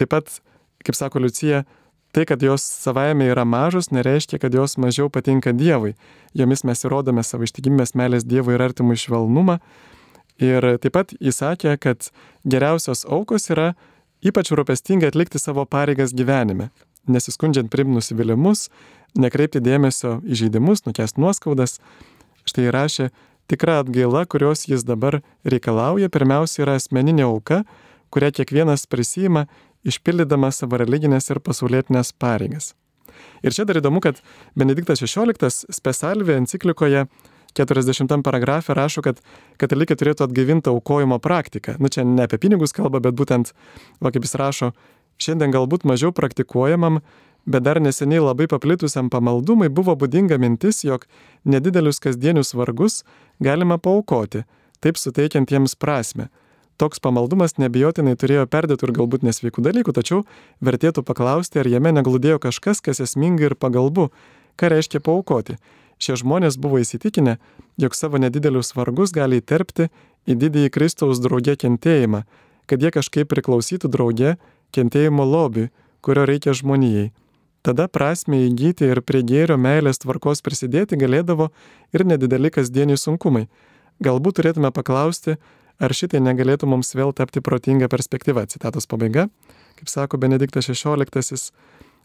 [0.00, 0.32] taip pat,
[0.86, 1.64] kaip sako Liucija,
[2.10, 5.94] Tai, kad jos savaime yra mažos, nereiškia, kad jos mažiau patinka Dievui.
[6.34, 9.60] Jomis mes įrodome savo ištikimės meilės Dievui ir artimui švelnumą.
[10.42, 12.10] Ir taip pat jis sakė, kad
[12.48, 13.74] geriausios aukos yra
[14.24, 16.70] ypač rūpestingai atlikti savo pareigas gyvenime,
[17.08, 18.68] nesiskundžiant prim nusivylimus,
[19.14, 21.78] nekreipti dėmesio į žaidimus, nukest nuoskaudas.
[22.48, 23.10] Štai rašė,
[23.50, 27.62] tikra atgaila, kurios jis dabar reikalauja, pirmiausia yra asmeninė auka,
[28.10, 29.46] kurią kiekvienas prisima
[29.86, 32.74] išpildydamas savo religinės ir pasaulietinės pareigas.
[33.44, 34.20] Ir čia dar įdomu, kad
[34.58, 37.06] Benediktas XVI Spesalvė enciklikoje
[37.56, 39.20] 40 paragrafe rašo, kad
[39.60, 41.76] katalikai turėtų atgaivinti aukojimo praktiką.
[41.82, 43.50] Nu čia ne apie pinigus kalba, bet būtent,
[44.00, 44.70] va kaip jis rašo,
[45.20, 47.00] šiandien galbūt mažiau praktikuojamam,
[47.50, 51.08] bet dar neseniai labai paplitusiam pamaldumui buvo būdinga mintis, jog
[51.44, 53.02] nedidelius kasdienius vargus
[53.42, 54.44] galima paukoti,
[54.80, 56.30] taip suteikiant jiems prasme
[56.80, 60.22] Toks pamaldumas nebijotinai turėjo perdėtų ir galbūt nesveikų dalykų, tačiau
[60.64, 64.06] vertėtų paklausti, ar jame neglūdėjo kažkas, kas esmingai ir pagalbu,
[64.56, 65.58] ką reiškia paukoti.
[66.00, 67.36] Šie žmonės buvo įsitikinę,
[67.76, 69.90] jog savo nedidelius vargus gali įterpti
[70.24, 72.22] į didįjį Kristaus draugė kentėjimą,
[72.64, 74.38] kad jie kažkaip priklausytų draugė
[74.72, 75.68] kentėjimo lobiui,
[76.00, 77.10] kurio reikia žmonijai.
[77.60, 81.50] Tada prasme įgyti ir prie gėrio meilės tvarkos prisidėti galėdavo
[81.92, 83.50] ir nedideli kasdieniai sunkumai.
[84.00, 85.36] Galbūt turėtume paklausti,
[85.80, 88.44] Ar šitai negalėtų mums vėl tapti protinga perspektyva?
[88.52, 89.28] Citatos pabaiga,
[89.80, 91.38] kaip sako Benediktas XVI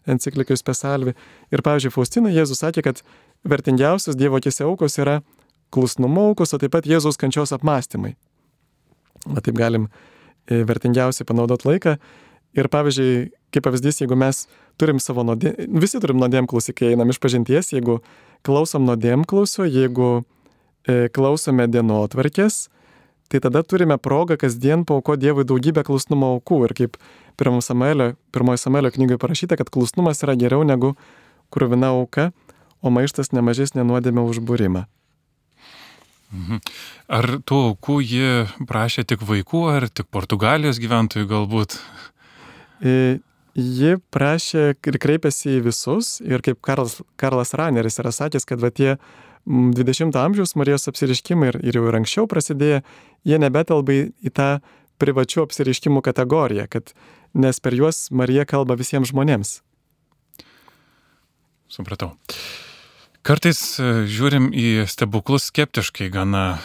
[0.06, 1.14] enciklikai Spesalvi.
[1.52, 3.02] Ir, pavyzdžiui, Faustina Jėzus sakė, kad
[3.46, 5.20] vertingiausios Dievo akise aukos yra
[5.74, 8.14] klusnumo aukos, o taip pat Jėzaus kančios apmąstymai.
[9.26, 9.88] O taip galim
[10.46, 11.96] e, vertingiausiai panaudoti laiką.
[12.56, 13.10] Ir pavyzdžiui,
[13.52, 14.46] kaip pavyzdys, jeigu mes
[14.80, 17.98] turim savo nuodėm, visi turim nuodėmklausį, kai einam iš pažinties, jeigu
[18.46, 20.10] klausom nuodėmklausio, jeigu
[20.86, 22.66] e, klausome dienotvarkės,
[23.28, 26.64] tai tada turime progą kasdien pauko Dievui daugybę klusnumo aukų.
[26.68, 26.98] Ir kaip
[27.60, 30.96] Samuelio, pirmojo Samuelio knygoje parašyta, kad klusnumas yra geriau negu
[31.50, 32.32] krūvina auka,
[32.82, 34.86] o maištas nemažesnė nuodėmė užbūrimą.
[36.34, 36.60] Mhm.
[37.08, 38.30] Ar tų aukų ji
[38.66, 41.78] prašė tik vaikų, ar tik Portugalijos gyventojų galbūt?
[42.82, 43.20] E,
[43.54, 48.72] ji prašė ir kreipėsi į visus, ir kaip Karlas, Karlas Raneris yra sakęs, kad va
[48.74, 48.96] tie
[49.46, 52.82] 20 amžiaus Marijos apsiriškimai ir, ir jau ir anksčiau prasidėjo,
[53.26, 54.50] jie nebetelba į tą
[55.00, 56.92] privačių apsiriškimų kategoriją, kad,
[57.36, 59.60] nes per juos Marija kalba visiems žmonėms.
[61.70, 62.14] Supratau.
[63.26, 66.60] Kartais e, žiūrim į stebuklus skeptiškai gana.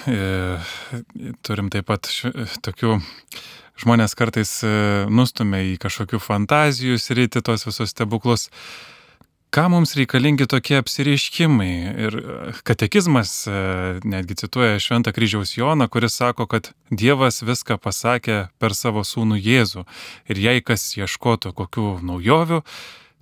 [1.42, 2.10] Turim taip pat
[2.62, 3.00] tokių
[3.82, 4.52] žmonės kartais
[5.10, 8.50] nustumia į kažkokių fantazijų sritį tos visus stebuklus.
[9.52, 11.74] Ką mums reikalingi tokie apsireiškimai?
[12.00, 13.56] Ir e, katekizmas e,
[14.08, 19.84] netgi cituoja Šventą kryžiaus Joną, kuris sako, kad Dievas viską pasakė per savo sūnų Jėzų.
[20.32, 22.62] Ir jei kas ieškotų kokių naujovių,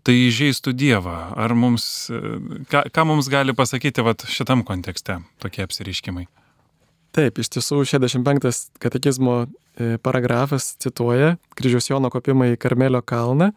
[0.06, 1.18] tai įžeistų Dievą.
[1.34, 2.22] Ar mums, e,
[2.70, 6.28] ką, ką mums gali pasakyti vat, šitam kontekste tokie apsireiškimai?
[7.18, 9.42] Taip, iš tiesų 65 katekizmo
[10.06, 13.50] paragrafas cituoja kryžiaus Jono kopimą į Karmelio kalną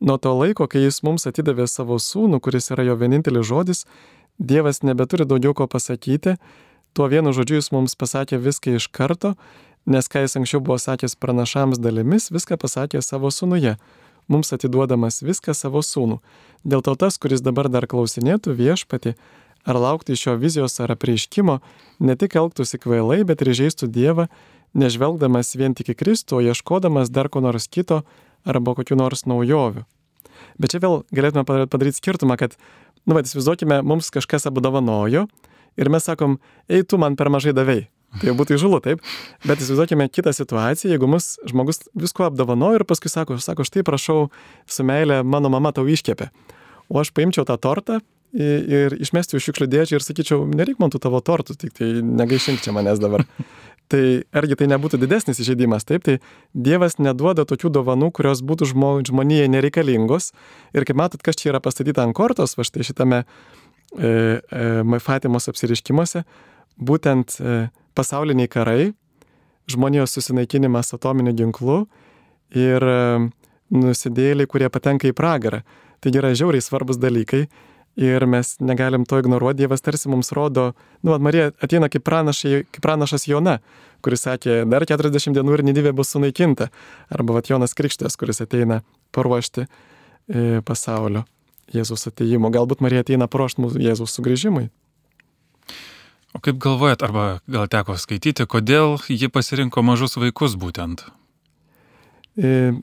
[0.00, 3.84] Nuo to laiko, kai jis mums atidavė savo sūnų, kuris yra jo vienintelis žodis,
[4.36, 6.34] Dievas nebeturi daugiau ko pasakyti,
[6.92, 9.32] tuo vienu žodžiu jis mums pasakė viską iš karto,
[9.88, 13.78] nes ką jis anksčiau buvo sakęs pranašams dalimis, viską pasakė savo sūnuje,
[14.28, 16.20] mums atiduodamas viską savo sūnų.
[16.68, 19.14] Dėl to tas, kuris dabar dar klausinėtų viešpati,
[19.64, 21.60] ar laukti iš jo vizijos ar apreiškimo,
[22.04, 24.28] ne tik elgtųsi kvailai, bet ir žaistų Dievą,
[24.76, 28.02] nežvelgdamas vien tik į Kristų, o ieškodamas dar ko nors kito,
[28.46, 29.84] arba kokiu nors naujoviu.
[30.60, 32.56] Bet čia vėl galėtume padaryti skirtumą, kad,
[33.04, 35.26] nu, vad, įsivaizduokime, mums kažkas apdovanojo
[35.76, 37.88] ir mes sakom, ei, tu man per mažai davėjai.
[38.16, 39.02] Tai būtų įžulu, taip.
[39.44, 44.28] Bet įsivaizduokime kitą situaciją, jeigu mus žmogus visko apdovanojo ir paskui sako, sako, štai prašau,
[44.64, 46.30] su meilė mano mama tau iškėpė.
[46.88, 47.98] O aš paimčiau tą tortą
[48.36, 52.74] ir išmesčiau šiukšlių dėžę ir sakyčiau, nereik man tų tavo tortų, tik tai negaišink čia
[52.76, 53.26] manęs dabar.
[53.92, 54.02] Tai
[54.34, 56.16] argi tai nebūtų didesnis įžeidimas, taip, tai
[56.50, 60.32] Dievas neduoda tokių dovanų, kurios būtų žmo, žmonijai nereikalingos.
[60.74, 63.26] Ir kaip matot, kas čia yra pastatyta ant kortos, va štai šitame e,
[64.02, 66.24] e, Fatimos apsiriškimuose,
[66.82, 67.60] būtent e,
[67.94, 68.90] pasauliniai karai,
[69.70, 71.84] žmonijos susinaikinimas atominiu ginklu
[72.58, 72.98] ir e,
[73.70, 75.62] nusidėliai, kurie patenka į pragarą.
[76.02, 77.46] Taigi yra žiauriai svarbus dalykai
[77.96, 82.66] Ir mes negalim to ignoruoti, Dievas tarsi mums rodo, nu, at Marija ateina kaip, pranašai,
[82.68, 83.56] kaip pranašas Jona,
[84.04, 86.68] kuris sakė, dar 40 dienų ir nedivė bus sunaikinta.
[87.08, 88.82] Arba vat Jonas Krikštės, kuris ateina
[89.16, 91.24] paruošti e, pasaulio
[91.72, 92.52] Jėzus ateimo.
[92.52, 94.68] Galbūt Marija ateina paruošti mūsų Jėzus sugrįžimui.
[96.36, 101.06] O kaip galvojat, arba gal teko skaityti, kodėl ji pasirinko mažus vaikus būtent?
[102.36, 102.74] E,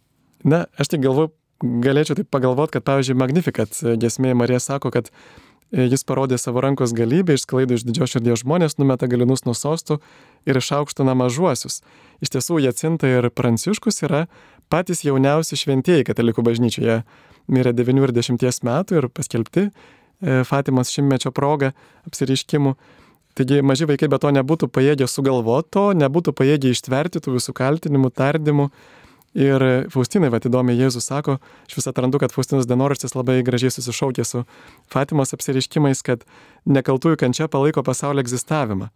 [0.41, 5.85] na, aš tik galvoju, galėčiau taip pagalvoti, kad, pavyzdžiui, Magnificat gesmė Marija sako, kad e,
[5.87, 9.99] jis parodė savo rankos galybę, išsklaido iš didžios širdies žmonės, numeta galinus nuo sostų
[10.49, 11.81] ir išaukština mažuosius.
[12.23, 14.25] Iš tiesų, Jacinta ir Pranciškus yra
[14.71, 17.03] patys jauniausi šventieji katalikų bažnyčioje.
[17.51, 21.73] Mirė 9 ir 10 metų ir paskelbti e, Fatimos šimtmečio proga
[22.07, 22.75] apsiriškimų.
[23.33, 28.67] Taigi maži vaikai be to nebūtų pajėgę sugalvoto, nebūtų pajėgę ištverti tų visų kaltinimų, tardymų,
[29.33, 34.25] Ir Faustinai, va, įdomiai Jėzus sako, aš vis atrandu, kad Faustinos dienoraštis labai gražiai susišaukė
[34.29, 34.43] su
[34.93, 36.25] Fatimos apsiriškimais, kad
[36.69, 38.91] nekaltųjų kančia palaiko pasaulio egzistavimą.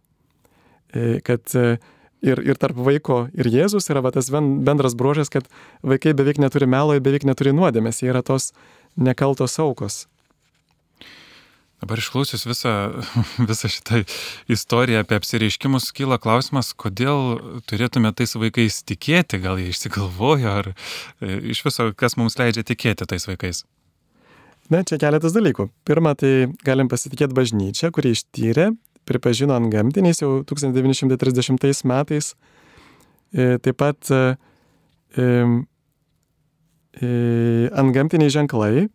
[0.94, 1.80] E, kad e,
[2.22, 5.50] ir, ir tarp vaiko ir Jėzus yra va, tas bendras bruožas, kad
[5.82, 8.52] vaikai beveik neturi melo ir beveik neturi nuodėmės, jie yra tos
[8.94, 10.04] nekaltos aukos.
[11.78, 12.72] Dabar išklausius visą,
[13.50, 14.02] visą šitą
[14.50, 17.38] istoriją apie apsireiškimus, kyla klausimas, kodėl
[17.70, 23.06] turėtume tais vaikais tikėti, gal jie išsigalvojo, ar e, iš viso, kas mums leidžia tikėti
[23.06, 23.62] tais vaikais.
[24.68, 25.70] Na, čia keletas dalykų.
[25.88, 28.68] Pirma, tai galim pasitikėti bažnyčią, kuri ištyrė,
[29.08, 32.34] pripažino ant gamtiniais jau 1930 metais.
[33.32, 34.20] E, taip pat e,
[37.70, 38.88] ant gamtiniai ženklai,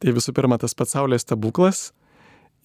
[0.00, 1.90] tai visų pirma tas pats Saulės stebuklas,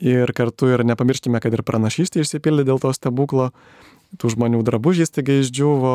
[0.03, 3.51] Ir kartu ir nepamirškime, kad ir pranašystė išsipildė dėl to stebuklo,
[4.19, 5.93] tų žmonių drabužiai staiga išdžiuvo,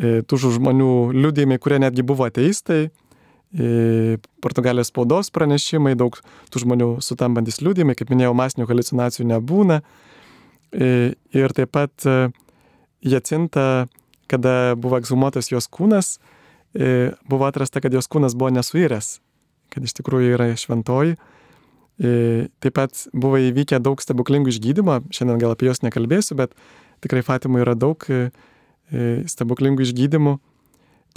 [0.00, 6.16] e, tų žmonių liūdėjimai, kurie netgi buvo ateistai, e, Portugalijos spaudos pranešimai, daug
[6.48, 9.82] tų žmonių sutambantis liūdėjimai, kaip minėjau, masinių halucinacijų nebūna.
[10.72, 11.92] E, ir taip pat
[13.04, 13.88] Jacinta,
[14.28, 16.18] kada buvo egzumuotas jos kūnas,
[17.28, 19.20] buvo atrasta, kad jos kūnas buvo nesuiręs,
[19.72, 21.16] kad iš tikrųjų yra šventoji.
[21.98, 26.54] E, taip pat buvo įvykę daug stebuklingų išgydymo, šiandien gal apie juos nekalbėsiu, bet
[27.02, 28.28] tikrai Fatimų yra daug e,
[28.92, 30.36] e, stebuklingų išgydymų.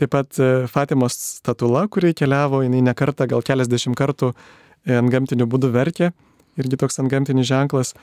[0.02, 0.40] Taip pat
[0.72, 4.32] Fatimos statula, kuri keliavo, jinai ne kartą, gal keliasdešimt kartų
[4.90, 6.10] ant gamtinių būdų verkė,
[6.58, 7.94] irgi toks ant gamtinis ženklas.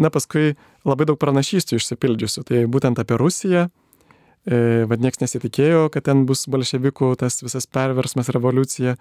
[0.00, 0.56] Na, paskui
[0.88, 3.68] labai daug pranašystų išsipildžiusių, tai būtent apie Rusiją,
[4.90, 8.96] vad nieks nesitikėjo, kad ten bus bolševikų tas visas perversmas, revoliucija,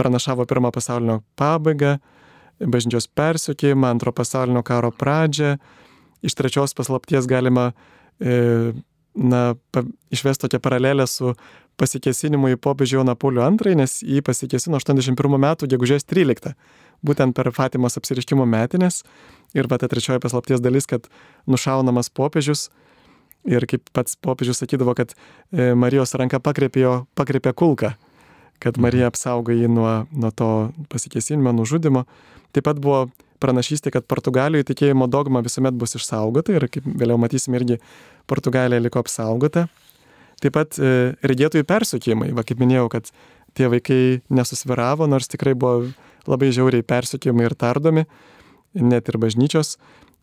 [0.00, 2.00] pranašavo pirmą pasaulinio pabaigą,
[2.60, 5.56] bažnyčios persiekėjimą, antro pasaulinio karo pradžią.
[6.20, 7.70] Iš trečios paslapties galima
[8.20, 8.72] e,
[9.14, 11.34] na, pa, išvesti tokią paralelę su
[11.80, 16.52] pasikesinimu į popiežių Joną Paulių II, nes jį pasikesino 81 metų gegužės 13.
[17.06, 19.02] būtent per Fatimos apsiriškimo metinės.
[19.56, 21.08] Ir va ta trečioji paslapties dalis, kad
[21.48, 22.68] nušaunamas popiežius.
[23.48, 27.94] Ir kaip pats popiežius sakydavo, kad e, Marijos ranka pakreipė, pakreipė kulką,
[28.60, 30.50] kad Marija apsaugo jį nuo, nuo to
[30.92, 32.04] pasikėsinimo, nužudimo.
[32.54, 33.04] Taip pat buvo
[33.40, 37.78] pranašystė, kad Portugalijoje tikėjimo dogma visuomet bus išsaugota ir kaip vėliau matysime irgi
[38.30, 39.66] Portugalija liko apsaugota.
[40.40, 43.10] Taip pat e, regėtojų persiekimai, va kaip minėjau, kad
[43.56, 45.90] tie vaikai nesusviravo, nors tikrai buvo
[46.28, 48.06] labai žiauriai persiekimai ir tardomi,
[48.80, 49.74] net ir bažnyčios,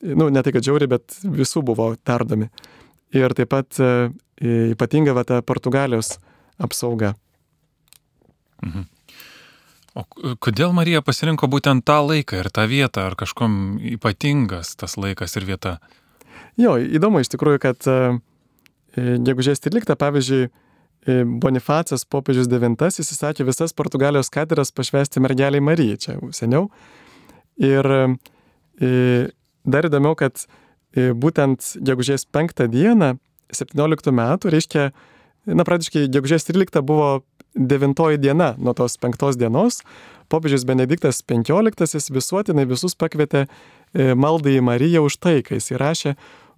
[0.02, 2.50] nu, ne tai kad žiauriai, bet visų buvo tardomi.
[3.16, 4.10] Ir taip pat e,
[4.74, 6.18] ypatinga va ta Portugalijos
[6.62, 7.14] apsauga.
[8.66, 8.97] Mhm.
[9.98, 10.04] O
[10.44, 15.48] kodėl Marija pasirinko būtent tą laiką ir tą vietą, ar kažkom ypatingas tas laikas ir
[15.50, 15.78] vieta?
[16.58, 18.20] Jo, įdomu iš tikrųjų, kad uh,
[18.98, 26.00] E, gegužės 13, pavyzdžiui, e, Bonifacas popiežius IX įsisakė visas Portugalijos katedras pašvesti mergeliai Marijai,
[26.02, 26.72] čia seniau.
[27.62, 28.90] Ir e,
[29.66, 30.48] dar įdomiau, kad
[30.98, 33.18] būtent gegužės 5 dieną,
[33.54, 34.86] 17 metų, reiškia,
[35.46, 37.22] na, praktiškai gegužės 13 buvo
[37.58, 39.82] devintoji diena nuo tos penktos dienos,
[40.30, 43.48] popiežius Benediktas XV visuotinai visus pakvietė
[43.94, 46.16] maldai į Mariją už tai, kai jis įrašė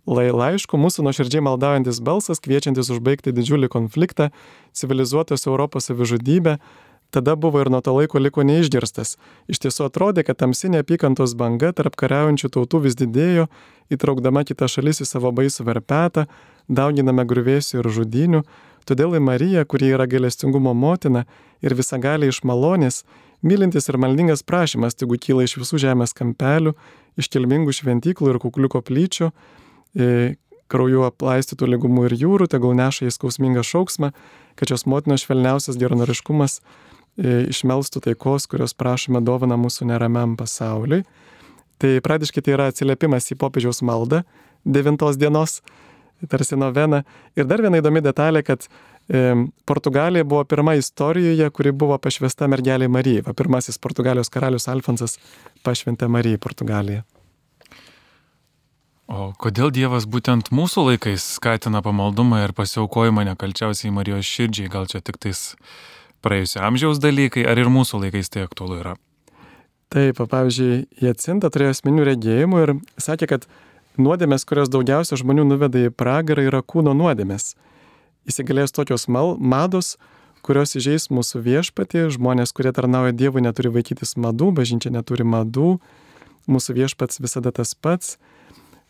[0.09, 4.31] laišku mūsų nuoširdžiai maldaujantis balsas, kviečiantis užbaigti didžiulį konfliktą,
[4.73, 6.57] civilizuotos Europos savižudybę,
[7.12, 9.17] tada buvo ir nuo to laiko liko neišgirstas.
[9.49, 13.47] Iš tiesų atrodė, kad tamsi neapykantos banga tarp kariaujančių tautų vis didėjo,
[13.89, 16.27] įtraukdama kitą šalis į savo baisų verpetą,
[16.69, 18.43] dauginame grūvėsių ir žudinių,
[18.87, 21.25] todėl į Mariją, kuri yra gailestingumo motina
[21.65, 23.03] ir visagalė iš malonės,
[23.41, 26.75] mylintis ir maldingas prašymas, tegu kyla iš visų žemės kampelių,
[27.19, 29.31] iš kilmingų šventyklų ir kuklių koplyčių,
[30.69, 34.11] krauju aplaistytų lygumų ir jūrų, tegul neša į skausmingą šauksmą,
[34.59, 36.59] kad šios motinos švelniausias geronoriškumas
[37.19, 41.03] išmelstų taikos, kurios prašome dovana mūsų neramiam pasauliui.
[41.79, 44.21] Tai pradiškai tai yra atsiliepimas į popiežiaus maldą
[44.67, 45.59] devintos dienos,
[46.27, 47.03] tarsi novena.
[47.38, 52.89] Ir dar viena įdomi detalė, kad e, Portugalija buvo pirma istorijoje, kuri buvo pašvesta mergelė
[52.91, 53.23] Marijai.
[53.38, 55.17] Pirmasis Portugalijos karalius Alfonsas
[55.63, 57.05] pašventė Marijai Portugaliją.
[59.10, 64.69] O kodėl Dievas būtent mūsų laikais skatina pamaldumą ir pasiaukojimą nekalčiausiai Marijos širdžiai?
[64.69, 65.55] Gal čia tik tais
[66.21, 68.93] praėjusio amžiaus dalykai, ar ir mūsų laikais tai aktualu yra?
[69.89, 73.47] Taip, pavyzdžiui, Jacinta turėjo asmenių regėjimų ir sakė, kad
[74.01, 77.53] nuodėmės, kurios daugiausia žmonių nuveda į pragarą, yra kūno nuodėmės.
[78.29, 79.97] Įsigalės tokios mal, mados,
[80.45, 85.77] kurios įžeis mūsų viešpatį, žmonės, kurie tarnauja Dievui, neturi vaikytis madų, bažnyčia neturi madų,
[86.49, 88.17] mūsų viešpats visada tas pats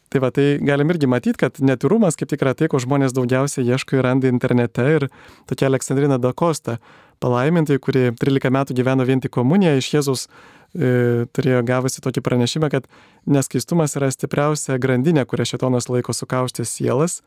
[0.10, 3.68] Tai va, tai galim irgi matyti, kad netirumas kaip tik yra tai, ko žmonės daugiausiai
[3.70, 4.86] ieško ir randa internete.
[4.96, 5.06] Ir
[5.46, 6.80] tokia Aleksandrina Dakosta,
[7.22, 10.32] palaimintai, kuri 13 metų gyveno vien tik komuniją, iš Jėzus e,
[10.74, 12.90] turėjo gavusi tokį pranešimą, kad
[13.26, 17.20] neskaistumas yra stipriausia grandinė, kurią šetonas laiko sukauštė sielas.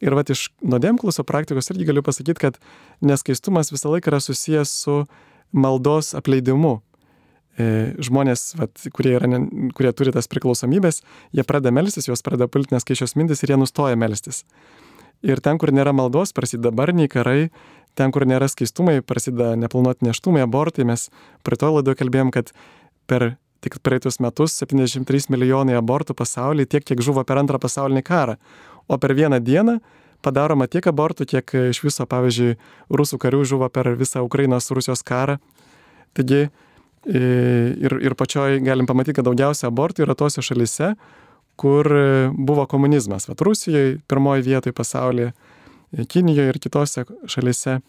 [0.00, 2.56] Ir va, iš nuodėmkluso praktikos irgi galiu pasakyti, kad
[3.04, 5.02] neskaistumas visą laiką yra susijęs su
[5.52, 6.78] maldos apleidimu.
[7.60, 7.64] E,
[8.00, 9.28] žmonės, vat, kurie, yra,
[9.76, 11.02] kurie turi tas priklausomybės,
[11.36, 14.44] jie pradeda melstis, juos pradeda pulti neskaičios mintis ir jie nustoja melstis.
[15.26, 17.50] Ir ten, kur nėra maldos, prasideda barniai, karai,
[17.98, 20.86] ten, kur nėra skaistumai, prasideda neplanuoti neštumai, abortai.
[20.88, 21.08] Mes
[21.46, 22.52] praeitoje laidoje kalbėjom, kad
[23.10, 28.38] per tik praeitus metus 73 milijonai abortų pasaulyje, tiek, kiek žuvo per antrą pasaulinį karą.
[28.88, 29.78] O per vieną dieną
[30.24, 32.56] padaroma tiek abortų, kiek iš viso, pavyzdžiui,
[32.92, 35.38] rusų karių žuvo per visą Ukrainos Rusijos karą.
[36.16, 36.48] Taigi,
[37.08, 40.92] Ir, ir pačioj galim pamatyti, kad daugiausia abortų yra tose šalise,
[41.56, 41.88] kur
[42.36, 43.24] buvo komunizmas.
[43.28, 45.32] Vat Rusijoje pirmoji vietoje pasaulyje,
[45.90, 47.80] Kinijoje ir kitose šalise.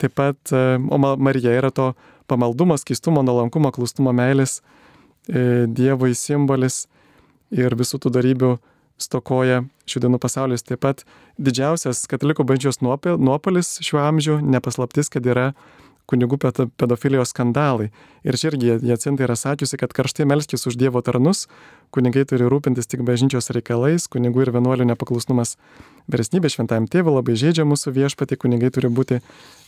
[0.00, 1.92] Taip pat, o Marija yra to
[2.30, 4.60] pamaldumo, skaistumo, nuolankumo, klustumo, meilės
[5.28, 6.86] e, Dievui simbolis
[7.52, 8.54] ir visų tų darybių
[9.00, 10.64] stokoja šių dienų pasaulis.
[10.66, 11.04] Taip pat
[11.40, 15.50] didžiausias katalikų bažnyčios nuopolis šiuo amžiu, nepaslaptis, kad yra
[16.10, 16.38] kunigų
[16.80, 17.90] pedofilijos skandalai.
[18.26, 21.46] Ir čia irgi Jacinta yra sakiusi, kad karštai melskis už Dievo tarnus,
[21.94, 25.56] kunigai turi rūpintis tik bažnyčios reikalais, kunigų ir vienuolių nepaklusnumas
[26.10, 29.20] veresnybė šventajam tėvui labai žaidžia mūsų viešpatį, kunigai turi būti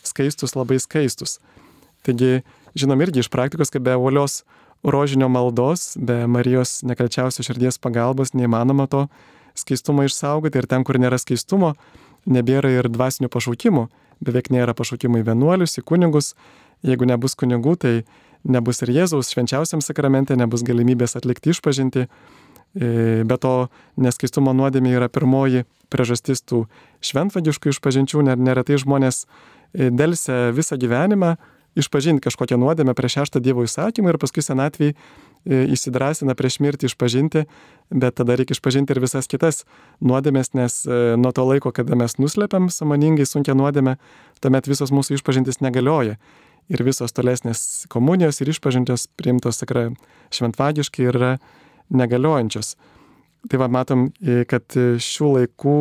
[0.07, 1.39] skaistus, labai skaistus.
[2.03, 2.43] Taigi,
[2.75, 4.43] žinom irgi iš praktikos, kad be uolios
[4.83, 9.07] rožinio maldos, be Marijos nekalčiausio širdies pagalbos neįmanoma to
[9.55, 11.75] skaistumo išsaugoti ir ten, kur nėra skaistumo,
[12.27, 13.87] nebėra ir dvasinių pašaukimų
[14.23, 16.33] beveik nėra pašaukimų į vienuolius, į kunigus.
[16.87, 17.95] Jeigu nebus kunigų, tai
[18.43, 22.09] nebus ir Jėzaus švenčiausiam sakramente, nebus galimybės atlikti išpažinti.
[22.73, 22.89] E,
[23.29, 23.69] be to,
[24.01, 26.65] neskaistumo nuodėmė yra pirmoji priežastis tų
[27.05, 31.37] šventvagiškų išpažinčių, neretai žmonės e, dėlse visą gyvenimą
[31.79, 34.97] išpažinti kažkokią nuodėmę prieš šeštą Dievo įsakymą ir paskui senatvėje
[35.47, 37.45] įsidrasina prieš mirtį išpažinti,
[37.91, 39.65] bet tada reikia išpažinti ir visas kitas
[40.01, 43.97] nuodėmės, nes e, nuo to laiko, kada mes nuslepiam samoningai sunkia nuodėmę,
[44.41, 46.19] tuomet visos mūsų išpažintis negalioja.
[46.71, 49.89] Ir visos tolesnės komunijos ir išpažintos priimtos tikrai
[50.33, 51.33] šventvagiškai yra
[51.91, 52.77] negaliojančios.
[53.51, 54.63] Tai va matom, e, kad
[55.03, 55.79] šių laikų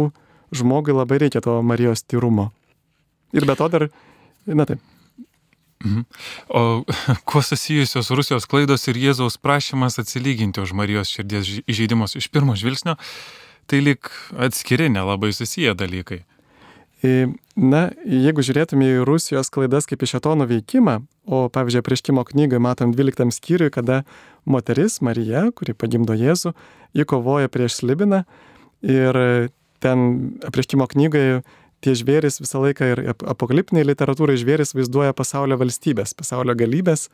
[0.58, 2.50] žmogui labai reikia to Marijos tyrumo.
[3.32, 3.92] Ir be to dar,
[4.50, 4.82] na taip,
[5.82, 6.04] Mhm.
[6.50, 6.84] O
[7.30, 12.98] kuo susijusios Rusijos klaidos ir Jėzaus prašymas atsilyginti už Marijos širdies įžeidimus iš pirmo žvilgsnio,
[13.66, 16.24] tai lik atskiri nelabai susiję dalykai.
[17.02, 22.94] Na, jeigu žiūrėtume į Rusijos klaidas kaip iš atono veikimą, o pavyzdžiui, prieškimo knygoje matom
[22.94, 24.04] 12 skyriui, kada
[24.46, 26.54] moteris Marija, kuri pagimdo Jėzų,
[26.94, 28.22] ji kovoja prieš Slibiną
[28.86, 29.18] ir
[29.82, 30.06] ten
[30.46, 31.42] prieškimo knygoje
[31.82, 37.10] tie žvėris visą laiką ir apokaliptiniai literatūrai žvėris vaizduoja pasaulio valstybės, pasaulio galybės.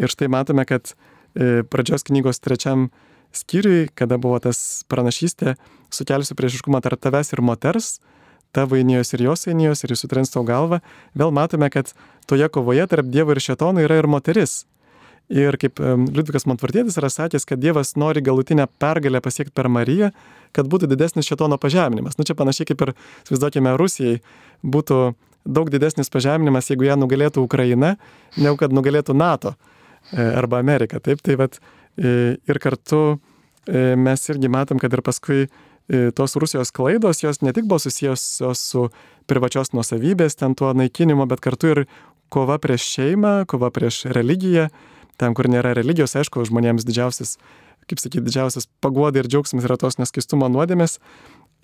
[0.00, 2.88] Ir štai matome, kad e, pradžios knygos trečiam
[3.36, 5.56] skyriui, kada buvo tas pranašystė,
[5.92, 7.98] sukelsiu priešiškumą tarp tavęs ir moters,
[8.56, 10.80] tavo einijos ir jos einijos ir jis sutrins tau galvą,
[11.14, 11.92] vėl matome, kad
[12.26, 14.64] toje kovoje tarp Dievo ir Šetono yra ir moteris.
[15.30, 20.10] Ir kaip Liudvikas Montvartėtis yra sakęs, kad Dievas nori galutinę pergalę pasiekti per Mariją,
[20.56, 22.18] kad būtų didesnis šetono pažeminimas.
[22.18, 24.18] Nu čia panašiai kaip ir, įsivaizduokime, Rusijai
[24.66, 24.98] būtų
[25.46, 27.94] daug didesnis pažeminimas, jeigu ją nugalėtų Ukraina,
[28.36, 31.00] negu kad nugalėtų NATO e, arba Amerika.
[31.00, 31.58] Taip, tai vad
[31.96, 35.48] e, ir kartu e, mes irgi matom, kad ir paskui
[36.14, 38.22] tos Rusijos klaidos, jos ne tik buvo susijęs
[38.54, 38.84] su
[39.26, 41.80] privačios nuosavybės, ten tuo naikinimu, bet kartu ir
[42.30, 44.68] kova prieš šeimą, kova prieš religiją
[45.20, 47.36] ten, kur nėra religijos, aišku, žmonėms didžiausias,
[47.90, 50.98] kaip sakyti, didžiausias paguoda ir džiaugsmas yra tos neskaistumo nuodėmės.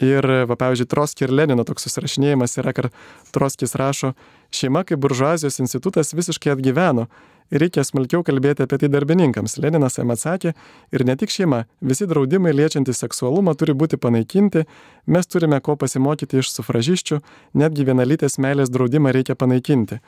[0.05, 2.91] Ir, va, pavyzdžiui, Troskį ir Lenino toks susirašinėjimas yra, kad
[3.33, 4.13] Troskis rašo,
[4.57, 7.07] šeima kaip buržuazijos institutas visiškai atgyveno
[7.51, 9.57] reikia smulkiau kalbėti apie tai darbininkams.
[9.63, 10.53] Leninas jam atsakė,
[10.95, 14.65] ir ne tik šeima, visi draudimai liečiantys seksualumą turi būti panaikinti,
[15.07, 17.21] mes turime ko pasimokyti iš sufražiščių,
[17.63, 20.01] netgi vienalytės meilės draudimą reikia panaikinti.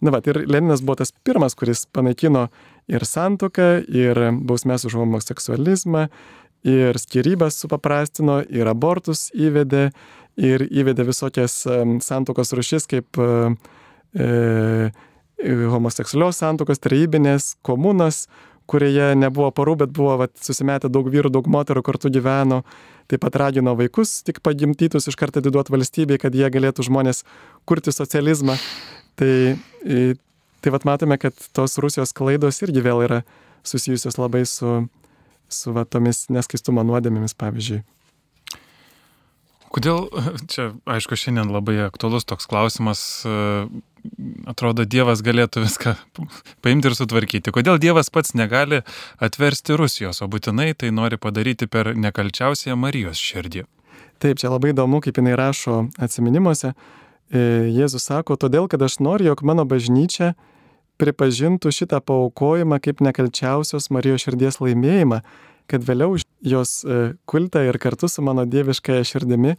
[0.00, 2.48] Na va, ir Leninas buvo tas pirmas, kuris panaikino
[2.88, 6.08] ir santoką, ir bausmės už homoseksualizmą,
[6.66, 9.90] ir skirybas supaprastino, ir abortus įvedė,
[10.36, 11.62] ir įvedė visokias
[12.04, 13.20] santokos rušis kaip
[14.16, 14.90] e,
[15.70, 18.24] homoseksualios santokos, trejybinės, komunas,
[18.66, 22.62] kurioje nebuvo parų, bet buvo vat, susimetę daug vyrų, daug moterų kartu gyveno.
[23.06, 27.22] Taip pat ragino vaikus tik pagimtytus iš karto atiduoti valstybei, kad jie galėtų žmonės
[27.68, 28.56] kurti socializmą.
[29.16, 29.32] Tai,
[30.60, 33.20] tai vat matome, kad tos Rusijos klaidos irgi vėl yra
[33.66, 34.80] susijusios labai su,
[35.48, 37.84] su va, tomis neskaistumo nuodėmėmis, pavyzdžiui.
[39.74, 40.06] Kodėl,
[40.52, 43.00] čia aišku, šiandien labai aktualus toks klausimas,
[44.46, 45.94] atrodo, Dievas galėtų viską
[46.64, 47.54] paimti ir sutvarkyti.
[47.54, 48.82] Kodėl Dievas pats negali
[49.22, 53.66] atversti Rusijos, o būtinai tai nori padaryti per nekalčiausią Marijos širdį?
[54.22, 56.72] Taip, čia labai įdomu, kaip jinai rašo atminimuose.
[57.28, 57.40] E,
[57.74, 60.32] Jėzus sako, todėl, kad aš noriu, jog mano bažnyčia
[61.00, 65.20] pripažintų šitą paukojimą kaip nekalčiausios Marijos širdies laimėjimą,
[65.70, 69.56] kad vėliau jos e, kultą ir kartu su mano dieviškąją širdimi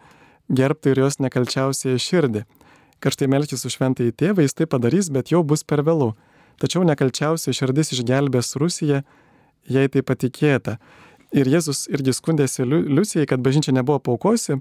[0.47, 2.45] gerbtų ir jos nekalčiausiąją širdį
[3.03, 6.13] karštai melkis už šventąjį tėvą, jis tai padarys, bet jau bus per vėlų.
[6.61, 9.03] Tačiau nekalčiausia širdis išgelbės Rusiją,
[9.69, 10.77] jei tai patikėta.
[11.35, 14.57] Ir Jėzus irgi skundėsi Liucijai, kad bažnyčia nebuvo paukosi,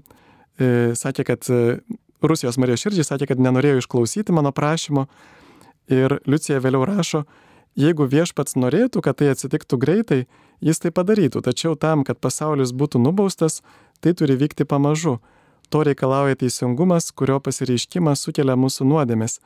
[0.59, 1.79] e, sakė, kad e,
[2.21, 5.07] Rusijos Marijos širdžiai sakė, kad nenorėjo išklausyti mano prašymo.
[5.89, 7.23] Ir Liucija vėliau rašo,
[7.77, 10.19] jeigu viešpats norėtų, kad tai atsitiktų greitai,
[10.65, 13.61] jis tai padarytų, tačiau tam, kad pasaulis būtų nubaustas,
[14.01, 15.19] tai turi vykti pamažu.
[15.69, 19.39] To reikalauja teisingumas, kurio pasireiškimas sukelia mūsų nuodėmės.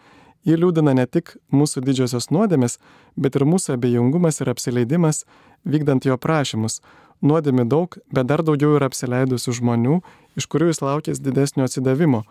[0.45, 2.79] Jį liūdina ne tik mūsų didžiosios nuodėmės,
[3.17, 5.25] bet ir mūsų abejingumas ir apsileidimas,
[5.65, 6.79] vykdant jo prašymus.
[7.21, 9.99] Nuodėmi daug, bet dar daugiau yra apsileidusių žmonių,
[10.37, 12.23] iš kurių jis laukės didesnio atsidavimo,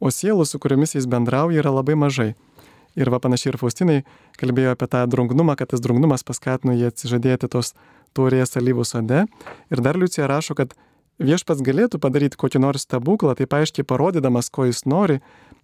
[0.00, 2.30] o sielų, su kuriomis jis bendrauja, yra labai mažai.
[2.98, 3.98] Ir va panašiai ir Faustinai
[4.40, 7.74] kalbėjo apie tą drungnumą, kad tas drungnumas paskatino jį atsižadėti tos
[8.16, 9.24] taurės alyvų sode.
[9.70, 10.74] Ir dar Liucija rašo, kad
[11.22, 15.20] viešpats galėtų padaryti kokį nors stebuklą, taip aiškiai parodydamas, ko jis nori,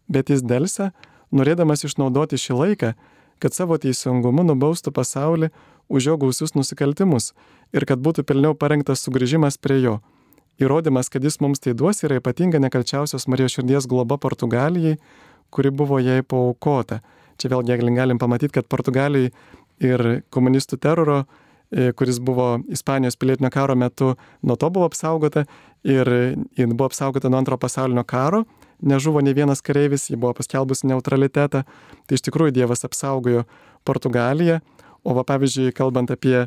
[0.07, 0.93] bet jis dėlse,
[1.35, 2.95] norėdamas išnaudoti šį laiką,
[3.43, 5.51] kad savo teisingumu nubaustų pasaulį
[5.89, 7.32] už jo gausius nusikaltimus
[7.74, 9.99] ir kad būtų pilniau parengtas sugrįžimas prie jo.
[10.62, 15.01] Įrodymas, kad jis mums tai duos, yra ypatinga nekalčiausios Marijos širdies globa Portugalijai,
[15.51, 17.01] kuri buvo jai paukota.
[17.39, 19.32] Čia vėlgi galim pamatyti, kad Portugalijai
[19.82, 21.24] ir komunistų teroro
[21.74, 25.45] E, kuris buvo Ispanijos pilietinio karo metu, nuo to buvo apsaugota
[25.82, 26.09] ir
[26.57, 28.45] ji buvo apsaugota nuo antro pasaulinio karo,
[28.82, 31.64] nežuvo ne vienas kareivis, ji buvo paskelbusi neutralitetą,
[32.07, 33.43] tai iš tikrųjų Dievas apsaugojo
[33.85, 34.61] Portugaliją.
[35.05, 36.47] O va pavyzdžiui, kalbant apie e,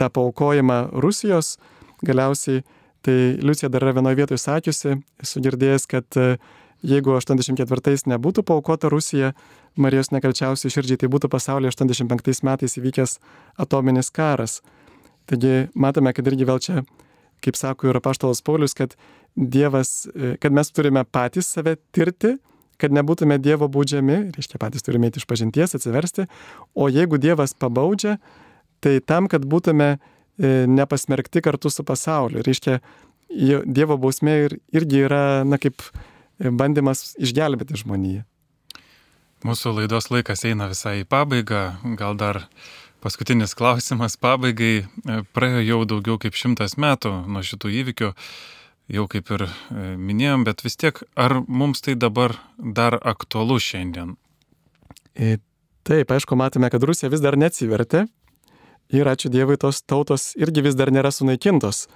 [0.00, 1.58] tą paukojimą Rusijos,
[2.02, 2.64] galiausiai,
[3.04, 6.38] tai Liucija dar yra vienoje vietoje sakiusi, esu girdėjęs, kad e,
[6.84, 9.32] jeigu 84 nebūtų paukota Rusija,
[9.80, 13.18] Marijos nekalčiausiai širdžiai, tai būtų pasaulyje 85 metais įvykęs
[13.64, 14.60] atominis karas.
[15.26, 16.84] Taigi matome, kad irgi vėl čia,
[17.44, 18.94] kaip sako ir apaštalas Paulius, kad
[19.34, 22.36] Dievas, e, kad mes turime patys save tirti,
[22.78, 26.28] kad nebūtume Dievo baudžiami, reiškia patys turime eiti iš pažinties, atsiversti,
[26.74, 28.18] o jeigu Dievas pabaudžia,
[28.84, 29.98] tai tam, kad būtume e,
[30.70, 32.44] nepasmerkti kartu su pasauliu.
[32.44, 32.80] Reiškia,
[33.64, 35.82] Dievo bausmė ir, irgi yra, na, kaip
[36.38, 38.24] bandymas išgelbėti žmoniją.
[39.44, 41.62] Mūsų laidos laikas eina visai į pabaigą.
[42.00, 42.46] Gal dar
[43.04, 44.86] paskutinis klausimas pabaigai.
[45.36, 48.12] Praėjo jau daugiau kaip šimtas metų nuo šitų įvykių.
[48.94, 49.50] Jau kaip ir e,
[49.96, 54.10] minėjom, bet vis tiek, ar mums tai dabar dar aktualu šiandien?
[55.16, 55.38] E,
[55.88, 58.02] taip, aišku, matome, kad Rusija vis dar neatsivertė
[58.92, 61.86] ir ačiū Dievui tos tautos irgi vis dar nėra sunaikintos.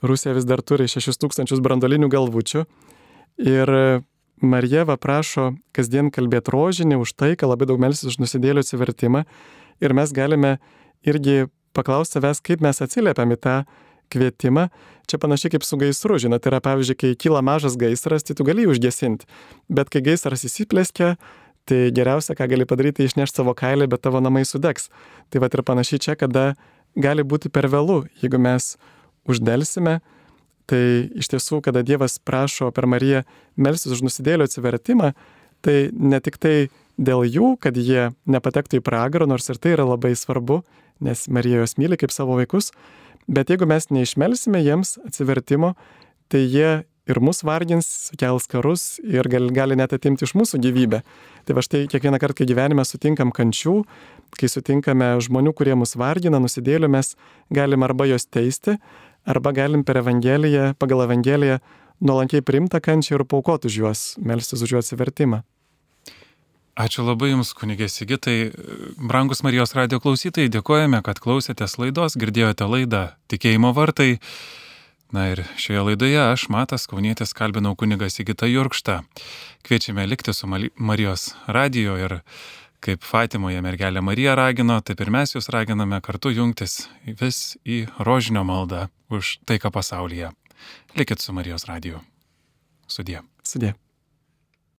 [0.00, 2.64] Rusija vis dar turi 6000 brandolinių galvučių
[3.40, 3.70] ir
[4.40, 9.24] Marija va prašo kasdien kalbėti rožinį už tai, kad labai daug melsis už nusidėlių atsivertimą.
[9.84, 10.58] Ir mes galime
[11.04, 13.56] irgi paklausti savęs, kaip mes atsiliepiam į tą
[14.10, 14.68] kvietimą.
[15.10, 18.46] Čia panašiai kaip su gaisru, žinot, tai yra pavyzdžiui, kai kyla mažas gaisras, tai tu
[18.46, 19.28] gali užgesinti.
[19.70, 21.14] Bet kai gaisras įsiplėskia,
[21.68, 24.88] tai geriausia, ką gali padaryti, tai išnešti savo kailį, bet tavo namai sudegs.
[25.30, 26.54] Tai va ir panašiai čia, kada
[26.98, 28.74] gali būti per vėlų, jeigu mes
[29.30, 30.00] uždelsime,
[30.70, 30.82] Tai
[31.18, 33.24] iš tiesų, kada Dievas prašo per Mariją
[33.58, 35.12] melsis už nusidėlio atsivertimą,
[35.66, 39.88] tai ne tik tai dėl jų, kad jie nepatektų į pragarą, nors ir tai yra
[39.88, 40.60] labai svarbu,
[41.02, 42.70] nes Marija juos myli kaip savo vaikus,
[43.26, 45.74] bet jeigu mes neišmelsime jiems atsivertimo,
[46.30, 46.70] tai jie
[47.10, 51.02] ir mus vargins, sukels karus ir gali, gali net atimti iš mūsų gyvybę.
[51.48, 53.80] Tai va štai kiekvieną kartą, kai gyvenime sutinkam kančių,
[54.38, 57.16] kai sutinkame žmonių, kurie mus vargina, nusidėlių, mes
[57.50, 58.76] galim arba juos teisti,
[59.30, 61.60] arba galim per Evangeliją, pagal Evangeliją
[62.00, 65.42] nuolankiai priimtą kančią ir paukoti už juos, melstis už jų atsivertimą.
[66.80, 68.52] Ačiū labai Jums, kunigė Sigitai.
[68.96, 74.14] Brangus Marijos radio klausytojai, dėkojame, kad klausėtės laidos, girdėjote laidą Tikėjimo vartai.
[75.12, 79.00] Na ir šioje laidoje aš, Matas Kaunietis, kalbinau kunigą Sigitą Jurkštą.
[79.66, 82.20] Kviečiame likti su Marijos radio ir
[82.80, 86.86] Kaip Fatimoje mergelė Marija ragino, taip ir mes jūs raginame kartu jungtis
[87.20, 90.32] vis į rožinio maldą už taiką pasaulyje.
[90.96, 92.00] Likit su Marijos radiju.
[92.88, 93.20] Sudie.
[93.44, 93.74] Sudie.